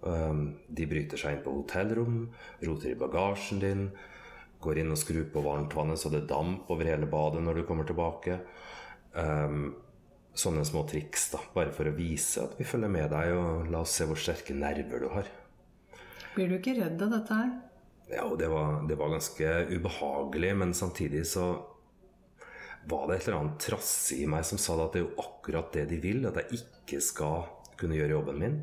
Um, 0.00 0.60
De 0.68 0.86
bryter 0.88 1.20
seg 1.20 1.36
inn 1.36 1.44
på 1.44 1.52
hotellrom, 1.58 2.22
roter 2.64 2.94
i 2.94 2.98
bagasjen 2.98 3.60
din, 3.60 3.82
går 4.62 4.80
inn 4.80 4.94
og 4.94 5.00
skrur 5.00 5.26
på 5.32 5.42
varmtvannet 5.44 6.00
så 6.00 6.12
det 6.12 6.26
damp 6.30 6.70
over 6.72 6.88
hele 6.88 7.08
badet 7.10 7.42
når 7.44 7.60
du 7.60 7.66
kommer 7.68 7.88
tilbake. 7.88 8.38
Um, 9.12 9.74
sånne 10.36 10.62
små 10.64 10.84
triks, 10.88 11.28
da, 11.34 11.40
bare 11.54 11.74
for 11.74 11.90
å 11.90 11.96
vise 11.96 12.46
at 12.46 12.54
vi 12.56 12.68
følger 12.68 12.92
med 12.92 13.10
deg, 13.12 13.34
og 13.34 13.70
la 13.72 13.82
oss 13.82 13.96
se 13.98 14.06
hvor 14.08 14.20
sterke 14.20 14.56
nerver 14.56 15.02
du 15.02 15.10
har. 15.12 15.28
Blir 16.36 16.48
du 16.48 16.56
ikke 16.60 16.78
redd 16.78 17.02
av 17.02 17.12
dette 17.18 17.40
her? 17.42 17.50
Ja, 18.10 18.24
og 18.26 18.38
det 18.40 18.48
var, 18.50 18.80
det 18.88 18.96
var 18.98 19.12
ganske 19.12 19.50
ubehagelig, 19.70 20.56
men 20.58 20.74
samtidig 20.74 21.22
så 21.30 21.52
var 22.84 23.06
det 23.06 23.16
et 23.16 23.28
eller 23.28 23.38
annet 23.38 23.60
trass 23.62 24.12
i 24.16 24.24
meg 24.30 24.44
som 24.48 24.58
sa 24.58 24.74
at 24.82 24.96
det 24.96 25.02
er 25.02 25.06
jo 25.06 25.22
akkurat 25.22 25.72
det 25.76 25.86
de 25.92 26.00
vil, 26.02 26.24
at 26.26 26.40
jeg 26.40 26.62
ikke 26.62 27.00
skal 27.04 27.44
kunne 27.80 27.98
gjøre 27.98 28.16
jobben 28.16 28.40
min. 28.40 28.60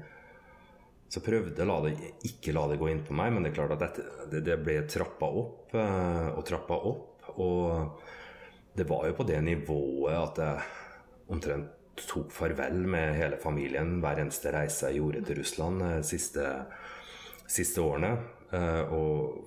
Så 1.08 1.24
prøvde 1.24 1.56
det, 1.56 1.94
ikke 2.28 2.52
la 2.52 2.66
det 2.68 2.80
gå 2.82 2.90
inn 2.92 3.06
på 3.08 3.16
meg, 3.16 3.32
men 3.32 3.46
det 3.46 3.54
er 3.54 3.60
klart 3.62 3.78
at 3.78 3.86
dette, 3.86 4.42
det, 4.44 4.58
ble 4.60 4.82
trappa 4.92 5.30
opp 5.42 5.76
eh, 5.80 6.28
og 6.34 6.44
trappa 6.48 6.80
opp. 6.92 7.30
Og 7.40 8.02
det 8.76 8.88
var 8.90 9.08
jo 9.08 9.16
på 9.16 9.26
det 9.30 9.40
nivået 9.46 10.18
at 10.18 10.42
jeg 10.44 10.66
omtrent 11.32 11.74
tok 11.98 12.30
farvel 12.36 12.84
med 12.86 13.16
hele 13.18 13.40
familien 13.42 13.96
hver 14.04 14.20
eneste 14.22 14.52
reise 14.54 14.92
jeg 14.92 15.00
gjorde 15.00 15.24
til 15.26 15.40
Russland 15.40 15.82
de 15.82 15.94
siste, 16.06 16.44
siste 17.50 17.82
årene. 17.82 18.12
Eh, 18.56 18.94
og 18.94 19.46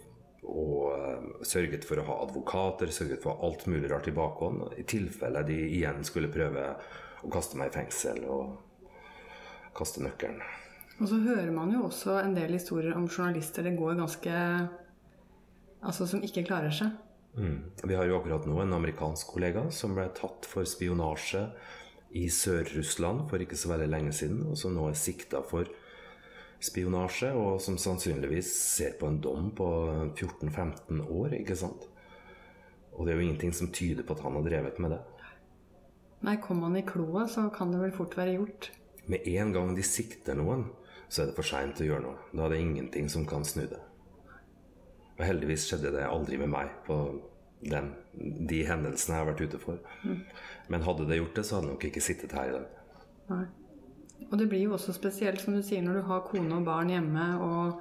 og 0.50 0.87
eh, 0.95 1.45
sørget 1.47 1.85
for 1.87 2.00
å 2.00 2.07
ha 2.09 2.16
advokater, 2.25 2.90
sørget 2.95 3.23
for 3.23 3.42
alt 3.45 3.66
mulig 3.71 3.90
rart 3.92 4.09
i 4.09 4.14
bakhånd. 4.16 4.64
I 4.80 4.87
tilfelle 4.88 5.45
de 5.47 5.59
igjen 5.69 6.02
skulle 6.07 6.33
prøve 6.33 6.73
å 7.21 7.30
kaste 7.33 7.61
meg 7.61 7.71
i 7.71 7.76
fengsel 7.76 8.25
og 8.30 8.57
kaste 9.76 10.02
nøkkelen. 10.04 10.40
Og 11.00 11.09
så 11.09 11.21
hører 11.23 11.52
man 11.54 11.73
jo 11.73 11.87
også 11.87 12.19
en 12.21 12.35
del 12.37 12.57
historier 12.57 12.97
om 12.97 13.09
journalister 13.09 13.64
det 13.64 13.76
går 13.78 13.99
ganske 14.02 14.37
Altså 15.80 16.04
som 16.04 16.21
ikke 16.21 16.42
klarer 16.45 16.75
seg. 16.76 16.90
Mm. 17.40 17.71
Vi 17.88 17.95
har 17.97 18.04
jo 18.04 18.19
akkurat 18.19 18.45
nå 18.45 18.59
en 18.61 18.75
amerikansk 18.76 19.30
kollega 19.33 19.62
som 19.73 19.95
ble 19.97 20.04
tatt 20.12 20.45
for 20.45 20.69
spionasje 20.69 21.47
i 22.21 22.26
Sør-Russland 22.28 23.23
for 23.30 23.40
ikke 23.40 23.57
så 23.57 23.71
veldig 23.71 23.87
lenge 23.88 24.12
siden, 24.12 24.42
og 24.50 24.59
som 24.61 24.75
nå 24.76 24.90
er 24.90 24.99
sikta 25.00 25.40
for 25.49 25.71
spionasje, 26.61 27.31
og 27.37 27.61
som 27.64 27.79
sannsynligvis 27.81 28.50
ser 28.76 28.97
på 29.00 29.09
en 29.09 29.21
dom 29.23 29.50
på 29.57 29.69
14-15 30.12 31.00
år, 31.07 31.37
ikke 31.40 31.57
sant? 31.59 31.87
Og 32.93 33.07
det 33.07 33.14
er 33.14 33.21
jo 33.21 33.26
ingenting 33.29 33.55
som 33.57 33.71
tyder 33.73 34.05
på 34.05 34.17
at 34.17 34.25
han 34.26 34.37
har 34.37 34.45
drevet 34.45 34.81
med 34.83 34.95
det. 34.97 35.00
Nei, 36.26 36.37
kom 36.45 36.61
han 36.67 36.76
i 36.76 36.85
kloa, 36.85 37.25
så 37.33 37.47
kan 37.55 37.73
det 37.73 37.81
vel 37.81 37.95
fort 37.97 38.17
være 38.19 38.37
gjort. 38.37 38.71
Med 39.09 39.25
en 39.26 39.55
gang 39.57 39.73
de 39.76 39.85
sikter 39.87 40.37
noen, 40.37 40.67
så 41.09 41.23
er 41.23 41.31
det 41.31 41.38
for 41.38 41.49
seint 41.49 41.81
å 41.81 41.87
gjøre 41.87 42.05
noe. 42.05 42.19
Da 42.35 42.45
er 42.45 42.55
det 42.55 42.61
ingenting 42.61 43.09
som 43.11 43.25
kan 43.29 43.47
snu 43.47 43.64
det. 43.71 43.81
Og 45.17 45.25
heldigvis 45.25 45.64
skjedde 45.69 45.95
det 45.97 46.05
aldri 46.07 46.38
med 46.40 46.52
meg 46.52 46.75
på 46.87 46.99
den, 47.61 47.90
de 48.49 48.61
hendelsene 48.69 49.17
jeg 49.17 49.25
har 49.25 49.31
vært 49.33 49.43
ute 49.49 49.61
for. 49.61 49.81
Men 50.73 50.85
hadde 50.85 51.09
det 51.09 51.19
gjort 51.19 51.40
det, 51.40 51.47
så 51.47 51.57
hadde 51.57 51.69
jeg 51.71 51.75
nok 51.75 51.88
ikke 51.90 52.05
sittet 52.05 52.37
her 52.37 52.52
i 52.52 52.55
dag. 52.59 52.79
Nei. 53.33 53.43
Og 54.29 54.37
det 54.39 54.49
blir 54.50 54.67
jo 54.67 54.75
også 54.77 54.95
spesielt, 54.95 55.41
som 55.43 55.57
du 55.57 55.62
sier, 55.65 55.83
når 55.83 56.00
du 56.00 56.03
har 56.11 56.27
kone 56.27 56.59
og 56.59 56.67
barn 56.67 56.93
hjemme, 56.93 57.25
og 57.41 57.81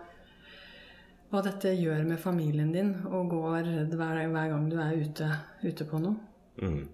hva 1.29 1.43
dette 1.45 1.75
gjør 1.77 2.07
med 2.07 2.21
familien 2.21 2.71
din, 2.73 2.95
og 3.09 3.29
går 3.35 3.59
redd 3.67 3.93
hver, 3.99 4.23
hver 4.31 4.53
gang 4.53 4.69
du 4.71 4.79
er 4.81 4.95
ute, 4.97 5.27
ute 5.61 5.85
på 5.89 6.01
noe. 6.01 6.15
Mm. 6.61 6.87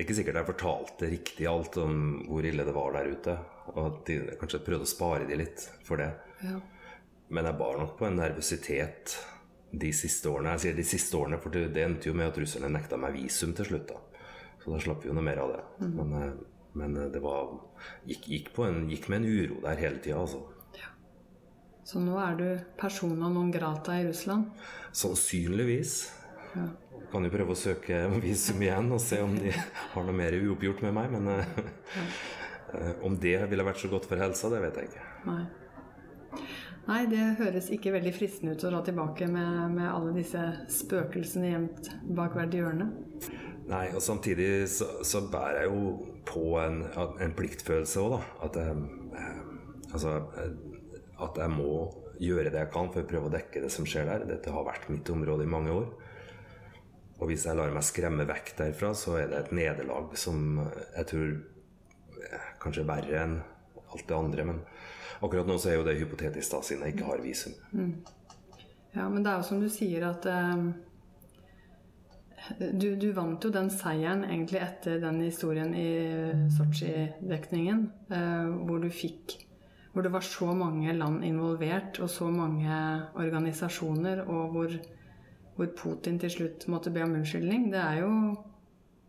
Det 0.00 0.02
er 0.02 0.06
ikke 0.06 0.16
sikkert 0.16 0.38
jeg 0.40 0.48
fortalte 0.48 1.08
riktig 1.12 1.46
alt 1.46 1.76
om 1.82 1.96
hvor 2.24 2.46
ille 2.48 2.64
det 2.64 2.74
var 2.74 2.94
der 2.96 3.10
ute. 3.12 3.36
Og 3.74 3.80
at 3.84 3.98
de 4.08 4.16
kanskje 4.40 4.62
prøvde 4.64 4.86
å 4.86 4.90
spare 4.90 5.26
de 5.28 5.36
litt 5.36 5.66
for 5.84 6.00
det. 6.00 6.08
Ja. 6.40 6.56
Men 7.30 7.46
jeg 7.46 7.58
bar 7.60 7.76
nok 7.78 7.98
på 7.98 8.08
en 8.08 8.16
nervøsitet 8.18 9.18
de 9.70 9.90
siste 9.94 10.30
årene. 10.32 10.56
Jeg 10.56 10.64
sier 10.64 10.78
de 10.80 10.86
siste 10.88 11.18
årene, 11.18 11.38
for 11.42 11.52
det 11.54 11.84
endte 11.84 12.08
jo 12.08 12.16
med 12.16 12.32
at 12.32 12.40
russerne 12.40 12.72
nekta 12.72 12.98
meg 12.98 13.14
visum 13.18 13.52
til 13.54 13.68
slutt. 13.68 13.92
da. 13.92 14.24
Så 14.64 14.72
da 14.72 14.80
slapp 14.82 15.04
vi 15.04 15.10
jo 15.10 15.14
noe 15.16 15.26
mer 15.28 15.42
av 15.44 15.52
det. 15.52 15.60
Men, 15.84 16.16
eh, 16.16 16.32
men 16.72 16.96
eh, 16.96 17.10
det 17.12 17.22
var 17.24 17.52
gikk, 18.08 18.28
gikk, 18.28 18.54
på 18.56 18.66
en, 18.68 18.84
gikk 18.90 19.10
med 19.10 19.22
en 19.22 19.30
uro 19.30 19.60
der 19.66 19.80
hele 19.80 20.02
tida, 20.02 20.22
altså. 20.22 20.44
Så 21.90 21.98
nå 21.98 22.14
er 22.22 22.36
du 22.38 22.46
persona 22.78 23.28
non 23.32 23.48
grata 23.50 23.96
i 23.98 24.04
Russland. 24.06 24.52
Sannsynligvis. 24.94 25.94
Ja. 26.54 26.68
Kan 27.10 27.26
jo 27.26 27.32
prøve 27.32 27.56
å 27.56 27.58
søke 27.58 28.04
visum 28.22 28.62
igjen 28.62 28.92
og 28.94 29.00
se 29.02 29.18
om 29.24 29.32
de 29.34 29.50
har 29.50 30.06
noe 30.06 30.14
mer 30.14 30.36
uoppgjort 30.38 30.84
med 30.86 30.94
meg. 30.94 31.16
Men 31.16 31.32
eh, 31.32 31.56
eh, 32.76 32.92
om 33.06 33.16
det 33.18 33.34
ville 33.50 33.66
vært 33.66 33.82
så 33.82 33.90
godt 33.90 34.06
for 34.06 34.22
helsa, 34.22 34.52
det 34.52 34.62
vet 34.62 34.78
jeg 34.78 34.92
ikke. 34.92 35.08
Nei. 35.26 35.42
Nei, 36.86 37.00
det 37.10 37.26
høres 37.40 37.72
ikke 37.74 37.96
veldig 37.96 38.14
fristende 38.14 38.54
ut 38.54 38.62
å 38.66 38.70
dra 38.70 38.84
tilbake 38.86 39.26
med, 39.30 39.74
med 39.74 39.90
alle 39.90 40.14
disse 40.14 40.44
spøkelsene 40.70 41.50
gjemt 41.50 41.90
bak 42.16 42.38
hvert 42.38 42.54
hjørne. 42.54 42.86
Nei, 43.70 43.86
og 43.94 44.02
samtidig 44.02 44.66
så, 44.72 44.88
så 45.06 45.22
bærer 45.30 45.62
jeg 45.62 45.70
jo 45.70 45.92
på 46.26 46.44
en, 46.58 46.82
en 47.22 47.34
pliktfølelse 47.38 48.02
òg, 48.02 48.16
da. 48.16 48.20
At 48.48 48.58
jeg, 48.58 48.76
eh, 49.20 49.42
altså, 49.92 50.16
eh, 50.42 50.54
at 51.22 51.38
jeg 51.38 51.52
må 51.54 51.74
gjøre 52.20 52.50
det 52.50 52.64
jeg 52.64 52.72
kan 52.74 52.90
for 52.92 53.04
å 53.04 53.10
prøve 53.12 53.30
å 53.30 53.32
dekke 53.32 53.62
det 53.62 53.70
som 53.72 53.86
skjer 53.88 54.10
der. 54.10 54.26
Dette 54.28 54.52
har 54.52 54.66
vært 54.66 54.90
mitt 54.92 55.08
område 55.12 55.46
i 55.46 55.52
mange 55.52 55.76
år. 55.76 55.86
Og 57.20 57.28
hvis 57.30 57.46
jeg 57.46 57.56
lar 57.56 57.72
meg 57.72 57.84
skremme 57.86 58.26
vekk 58.28 58.54
derfra, 58.58 58.92
så 58.96 59.18
er 59.20 59.30
det 59.30 59.38
et 59.38 59.54
nederlag 59.56 60.14
som 60.18 60.60
jeg 60.64 61.08
tror 61.12 61.32
eh, 62.26 62.52
kanskje 62.62 62.84
er 62.84 62.90
verre 62.90 63.24
enn 63.24 63.40
alt 63.86 64.06
det 64.08 64.16
andre. 64.18 64.46
Men 64.50 64.62
akkurat 65.20 65.46
nå 65.46 65.60
så 65.60 65.70
er 65.70 65.78
jo 65.78 65.86
det 65.86 65.98
hypotetisk, 66.00 66.56
da, 66.56 66.64
siden 66.64 66.88
jeg 66.88 66.96
ikke 66.96 67.10
har 67.12 67.22
visum. 67.22 67.54
Ja, 68.96 69.06
men 69.06 69.22
det 69.22 69.30
er 69.30 69.42
jo 69.44 69.50
som 69.52 69.60
du 69.62 69.68
sier 69.70 70.08
at 70.10 70.26
eh, 70.26 70.70
du, 72.58 72.96
du 72.96 73.10
vant 73.16 73.44
jo 73.44 73.50
den 73.52 73.68
seieren 73.72 74.24
egentlig 74.26 74.60
etter 74.64 75.00
den 75.02 75.20
historien 75.22 75.74
i 75.76 75.88
Sotsji-dekningen, 76.54 77.84
eh, 78.12 78.50
hvor 78.66 78.82
du 78.82 78.90
fikk 78.92 79.38
Hvor 79.90 80.04
det 80.06 80.12
var 80.14 80.22
så 80.22 80.52
mange 80.54 80.92
land 80.94 81.24
involvert, 81.26 81.98
og 81.98 82.10
så 82.10 82.28
mange 82.30 82.74
organisasjoner, 83.18 84.20
og 84.22 84.52
hvor, 84.54 84.76
hvor 85.56 85.66
Putin 85.74 86.18
til 86.22 86.30
slutt 86.30 86.68
måtte 86.70 86.92
be 86.94 87.02
om 87.02 87.16
unnskyldning. 87.18 87.72
Det 87.72 87.80
er 87.80 87.96
jo, 88.04 88.12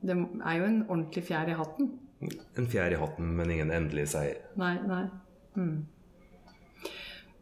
det 0.01 0.15
er 0.17 0.55
jo 0.57 0.65
en 0.65 0.79
ordentlig 0.87 1.23
fjær 1.27 1.53
i 1.53 1.57
hatten. 1.59 1.91
En 2.57 2.65
fjær 2.65 2.95
i 2.95 2.97
hatten, 2.97 3.29
men 3.37 3.53
ingen 3.53 3.69
endelig 3.69 4.07
seier. 4.15 4.41
Nei, 4.57 4.73
nei. 4.89 5.03
Mm. 5.53 5.85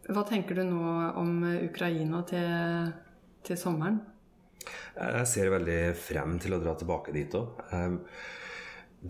Hva 0.09 0.25
tenker 0.27 0.59
du 0.59 0.65
nå 0.67 0.93
om 1.23 1.39
Ukraina 1.63 2.25
til, 2.27 2.91
til 3.47 3.61
sommeren? 3.61 4.01
Jeg 4.99 5.27
ser 5.31 5.49
veldig 5.53 5.79
frem 5.95 6.35
til 6.43 6.55
å 6.55 6.59
dra 6.59 6.73
tilbake 6.75 7.13
dit 7.15 7.35
òg. 7.37 7.59
Jeg 7.71 7.99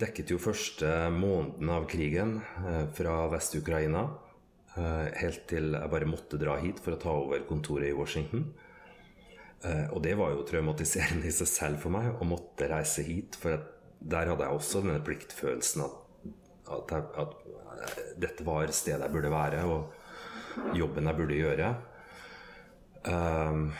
dekket 0.03 0.29
jo 0.35 0.37
første 0.41 0.89
måneden 1.15 1.71
av 1.73 1.87
krigen 1.89 2.35
eh, 2.61 2.83
fra 2.93 3.23
Vest-Ukraina. 3.31 4.03
eh, 4.77 5.07
Helt 5.23 5.47
til 5.49 5.71
jeg 5.73 5.89
bare 5.89 6.09
måtte 6.09 6.37
dra 6.41 6.59
hit 6.61 6.81
for 6.83 6.93
å 6.93 7.01
ta 7.01 7.15
over 7.23 7.41
kontoret 7.49 7.89
i 7.89 7.97
Washington. 7.97 8.45
Eh, 9.65 9.87
Og 9.89 10.03
det 10.05 10.13
var 10.19 10.35
jo 10.35 10.45
traumatiserende 10.45 11.25
i 11.25 11.33
seg 11.33 11.49
selv 11.49 11.81
for 11.81 11.95
meg 11.95 12.21
å 12.21 12.27
måtte 12.27 12.69
reise 12.69 13.01
hit. 13.07 13.39
For 13.41 13.57
der 13.99 14.29
hadde 14.29 14.45
jeg 14.45 14.59
også 14.59 14.83
denne 14.85 15.01
pliktfølelsen 15.01 15.87
at, 15.87 15.97
at, 16.69 16.93
jeg, 16.93 17.03
at 17.17 18.13
dette 18.21 18.45
var 18.45 18.69
stedet 18.77 19.07
jeg 19.07 19.15
burde 19.15 19.33
være, 19.33 19.65
og 19.65 20.77
jobben 20.77 21.09
jeg 21.09 21.17
burde 21.17 21.41
gjøre. 21.41 21.73
Um, 23.09 23.71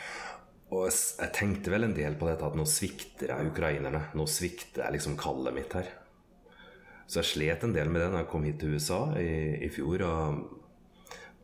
og 0.70 0.86
jeg, 0.86 1.30
tenkte 1.34 1.72
vel 1.72 1.88
en 1.88 1.96
del 1.96 2.14
på 2.18 2.28
dette 2.28 2.46
at 2.46 2.54
nå 2.58 2.64
svikter 2.68 3.32
jeg 3.32 3.50
ukrainerne. 3.50 4.04
Nå 4.14 4.26
svikter 4.30 4.84
jeg 4.84 4.94
liksom 4.98 5.16
kallet 5.18 5.56
mitt 5.56 5.74
her. 5.74 5.88
Så 7.10 7.20
jeg 7.20 7.30
slet 7.32 7.66
en 7.66 7.74
del 7.74 7.90
med 7.90 8.04
det 8.04 8.10
når 8.12 8.22
jeg 8.22 8.30
kom 8.30 8.44
hit 8.46 8.60
til 8.62 8.76
USA 8.78 9.00
i, 9.18 9.30
i 9.66 9.70
fjor 9.74 10.04
og 10.06 10.42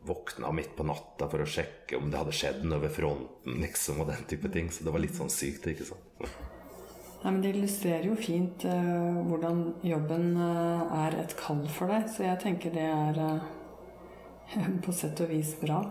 våkna 0.07 0.53
midt 0.55 0.77
på 0.77 0.85
natta 0.87 1.27
for 1.27 1.43
å 1.43 1.49
sjekke 1.49 1.99
om 1.99 2.07
det 2.07 2.21
hadde 2.21 2.35
skjedd 2.39 2.63
noe 2.63 2.79
ved 2.85 2.93
fronten, 2.95 3.57
liksom, 3.59 3.99
og 3.99 4.07
den 4.13 4.23
type 4.31 4.47
ting. 4.53 4.71
Så 4.71 4.87
det 4.87 4.95
var 4.95 5.03
litt 5.03 5.17
sånn 5.17 5.33
sykt, 5.33 5.67
ikke 5.67 5.89
sant. 5.89 6.23
Nei, 6.23 7.33
men 7.33 7.41
Det 7.43 7.51
illustrerer 7.51 8.07
jo 8.07 8.15
fint 8.15 8.63
uh, 8.69 9.19
hvordan 9.27 9.63
jobben 9.83 10.29
uh, 10.39 10.87
er 11.03 11.19
et 11.25 11.35
kall 11.35 11.65
for 11.67 11.91
deg, 11.91 12.07
så 12.13 12.29
jeg 12.29 12.39
tenker 12.45 12.71
det 12.71 12.87
er 12.87 13.19
uh, 13.19 14.67
på 14.85 14.95
sett 14.95 15.19
og 15.25 15.33
vis 15.35 15.51
bra. 15.59 15.81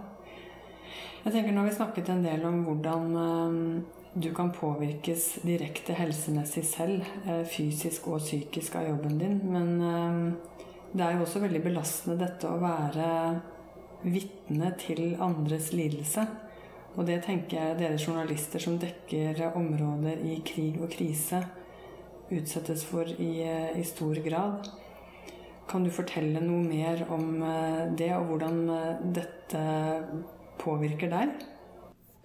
Jeg 1.27 1.35
tenker 1.35 1.55
Nå 1.57 1.65
har 1.65 1.67
vi 1.67 1.75
snakket 1.75 2.09
en 2.13 2.23
del 2.23 2.45
om 2.47 2.61
hvordan 2.63 3.07
du 4.15 4.29
kan 4.33 4.53
påvirkes 4.55 5.25
direkte 5.43 5.97
helsemessig 5.99 6.63
selv, 6.65 7.09
fysisk 7.51 8.07
og 8.13 8.23
psykisk 8.23 8.77
av 8.79 8.87
jobben 8.93 9.19
din. 9.19 9.41
Men 9.51 9.73
det 10.95 11.03
er 11.03 11.17
jo 11.17 11.25
også 11.27 11.43
veldig 11.43 11.65
belastende 11.65 12.21
dette 12.23 12.47
å 12.47 12.61
være 12.63 13.09
vitne 14.07 14.71
til 14.79 15.17
andres 15.19 15.73
lidelse. 15.75 16.29
Og 16.95 17.05
det 17.11 17.19
tenker 17.27 17.59
jeg 17.59 17.79
dere 17.81 18.01
journalister 18.01 18.63
som 18.63 18.79
dekker 18.81 19.43
områder 19.51 20.23
i 20.31 20.39
krig 20.47 20.79
og 20.79 20.95
krise, 20.95 21.43
utsettes 22.31 22.87
for 22.87 23.11
i, 23.19 23.43
i 23.75 23.85
stor 23.85 24.23
grad. 24.25 24.71
Kan 25.67 25.83
du 25.83 25.91
fortelle 25.91 26.41
noe 26.41 26.63
mer 26.63 27.03
om 27.11 27.43
eh, 27.43 27.85
det, 27.99 28.13
og 28.15 28.29
hvordan 28.31 28.59
eh, 28.71 29.01
dette 29.19 29.63
påvirker 30.67 31.13
deg? 31.13 31.37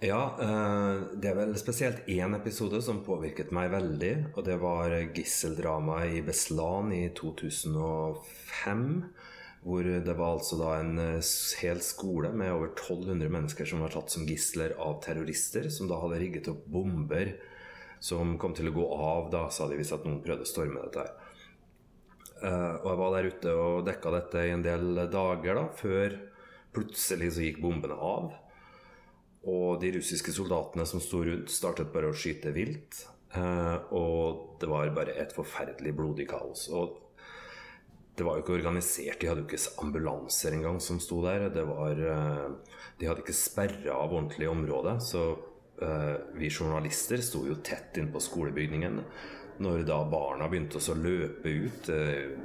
Ja, 0.02 0.22
eh, 0.42 1.02
det 1.14 1.30
er 1.30 1.36
vel 1.38 1.54
spesielt 1.60 2.08
én 2.10 2.34
episode 2.34 2.80
som 2.82 3.04
påvirket 3.06 3.52
meg 3.54 3.70
veldig. 3.70 4.14
Og 4.34 4.42
det 4.48 4.58
var 4.62 4.96
gisseldramaet 5.14 6.18
i 6.18 6.24
Beslan 6.26 6.90
i 6.96 7.04
2005. 7.14 8.82
Hvor 9.62 9.86
det 9.86 10.16
var 10.18 10.40
altså 10.40 10.58
da 10.58 10.74
en 10.80 10.98
eh, 10.98 11.32
hel 11.62 11.80
skole 11.86 12.32
med 12.34 12.50
over 12.50 12.72
1200 12.74 13.30
mennesker 13.30 13.68
som 13.68 13.86
var 13.86 13.94
tatt 13.94 14.10
som 14.10 14.26
gisler 14.26 14.74
av 14.74 14.98
terrorister, 15.06 15.70
som 15.70 15.86
da 15.86 16.02
hadde 16.02 16.18
rigget 16.24 16.50
opp 16.50 16.66
bomber 16.66 17.36
som 18.02 18.34
kom 18.42 18.54
til 18.58 18.72
å 18.72 18.74
gå 18.74 18.88
av 18.98 19.30
da, 19.30 19.46
sa 19.54 19.68
de 19.70 19.78
hvis 19.78 19.92
at 19.94 20.02
noen 20.02 20.18
prøvde 20.24 20.42
å 20.42 20.50
storme 20.50 20.82
dette 20.82 21.04
her. 21.04 21.12
Uh, 22.42 22.74
og 22.82 22.88
jeg 22.90 22.98
var 22.98 23.12
der 23.14 23.28
ute 23.30 23.52
og 23.54 23.84
dekka 23.86 24.12
dette 24.16 24.42
i 24.42 24.50
en 24.50 24.64
del 24.64 25.04
dager 25.12 25.60
da, 25.60 25.66
før 25.78 26.16
plutselig 26.74 27.34
så 27.34 27.44
gikk 27.44 27.60
bombene 27.62 27.96
av. 27.96 28.32
Og 29.48 29.80
de 29.82 29.90
russiske 29.96 30.34
soldatene 30.34 30.86
som 30.86 31.02
sto 31.02 31.24
rundt, 31.26 31.50
startet 31.50 31.92
bare 31.94 32.12
å 32.12 32.16
skyte 32.16 32.52
vilt. 32.54 33.04
Eh, 33.34 33.78
og 33.96 34.58
det 34.60 34.68
var 34.70 34.92
bare 34.94 35.16
et 35.18 35.32
forferdelig 35.34 35.94
blodig 35.98 36.28
kaos. 36.30 36.68
Og 36.70 36.98
det 38.16 38.26
var 38.26 38.36
jo 38.36 38.44
ikke 38.44 38.58
organisert, 38.58 39.18
de 39.20 39.28
hadde 39.30 39.42
jo 39.42 39.48
ikke 39.48 39.82
ambulanser 39.82 40.52
engang 40.52 40.78
som 40.84 41.00
sto 41.00 41.22
der. 41.24 41.48
Var, 41.50 42.02
eh, 42.12 42.76
de 43.00 43.08
hadde 43.08 43.24
ikke 43.24 43.36
sperra 43.36 43.96
av 43.96 44.12
ordentlig 44.12 44.50
område. 44.50 44.98
Så 45.00 45.24
eh, 45.82 46.16
vi 46.38 46.52
journalister 46.52 47.24
sto 47.24 47.46
jo 47.48 47.58
tett 47.64 47.98
innpå 47.98 48.20
skolebygningen. 48.22 49.00
Når 49.62 49.84
da 49.86 50.00
barna 50.10 50.48
begynte 50.50 50.80
å 50.80 50.98
løpe 50.98 51.52
ut, 51.66 51.90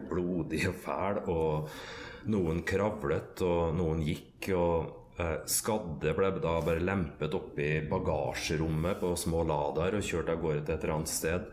blodig 0.10 0.62
og 0.70 0.78
fæl, 0.84 1.22
og 1.34 2.30
noen 2.30 2.62
kravlet, 2.68 3.42
og 3.48 3.76
noen 3.78 4.04
gikk. 4.06 4.52
og 4.58 4.98
Eh, 5.20 5.38
skadde 5.50 6.12
ble 6.14 6.30
da 6.38 6.60
bare 6.62 6.82
lempet 6.84 7.34
opp 7.34 7.58
i 7.60 7.82
bagasjerommet 7.90 9.00
på 9.02 9.16
små 9.18 9.42
Ladaer 9.50 9.98
og 9.98 10.06
kjørt 10.06 10.30
av 10.30 10.44
gårde 10.44 10.62
til 10.62 10.76
et 10.76 10.84
eller 10.84 10.94
annet 10.94 11.10
sted. 11.10 11.48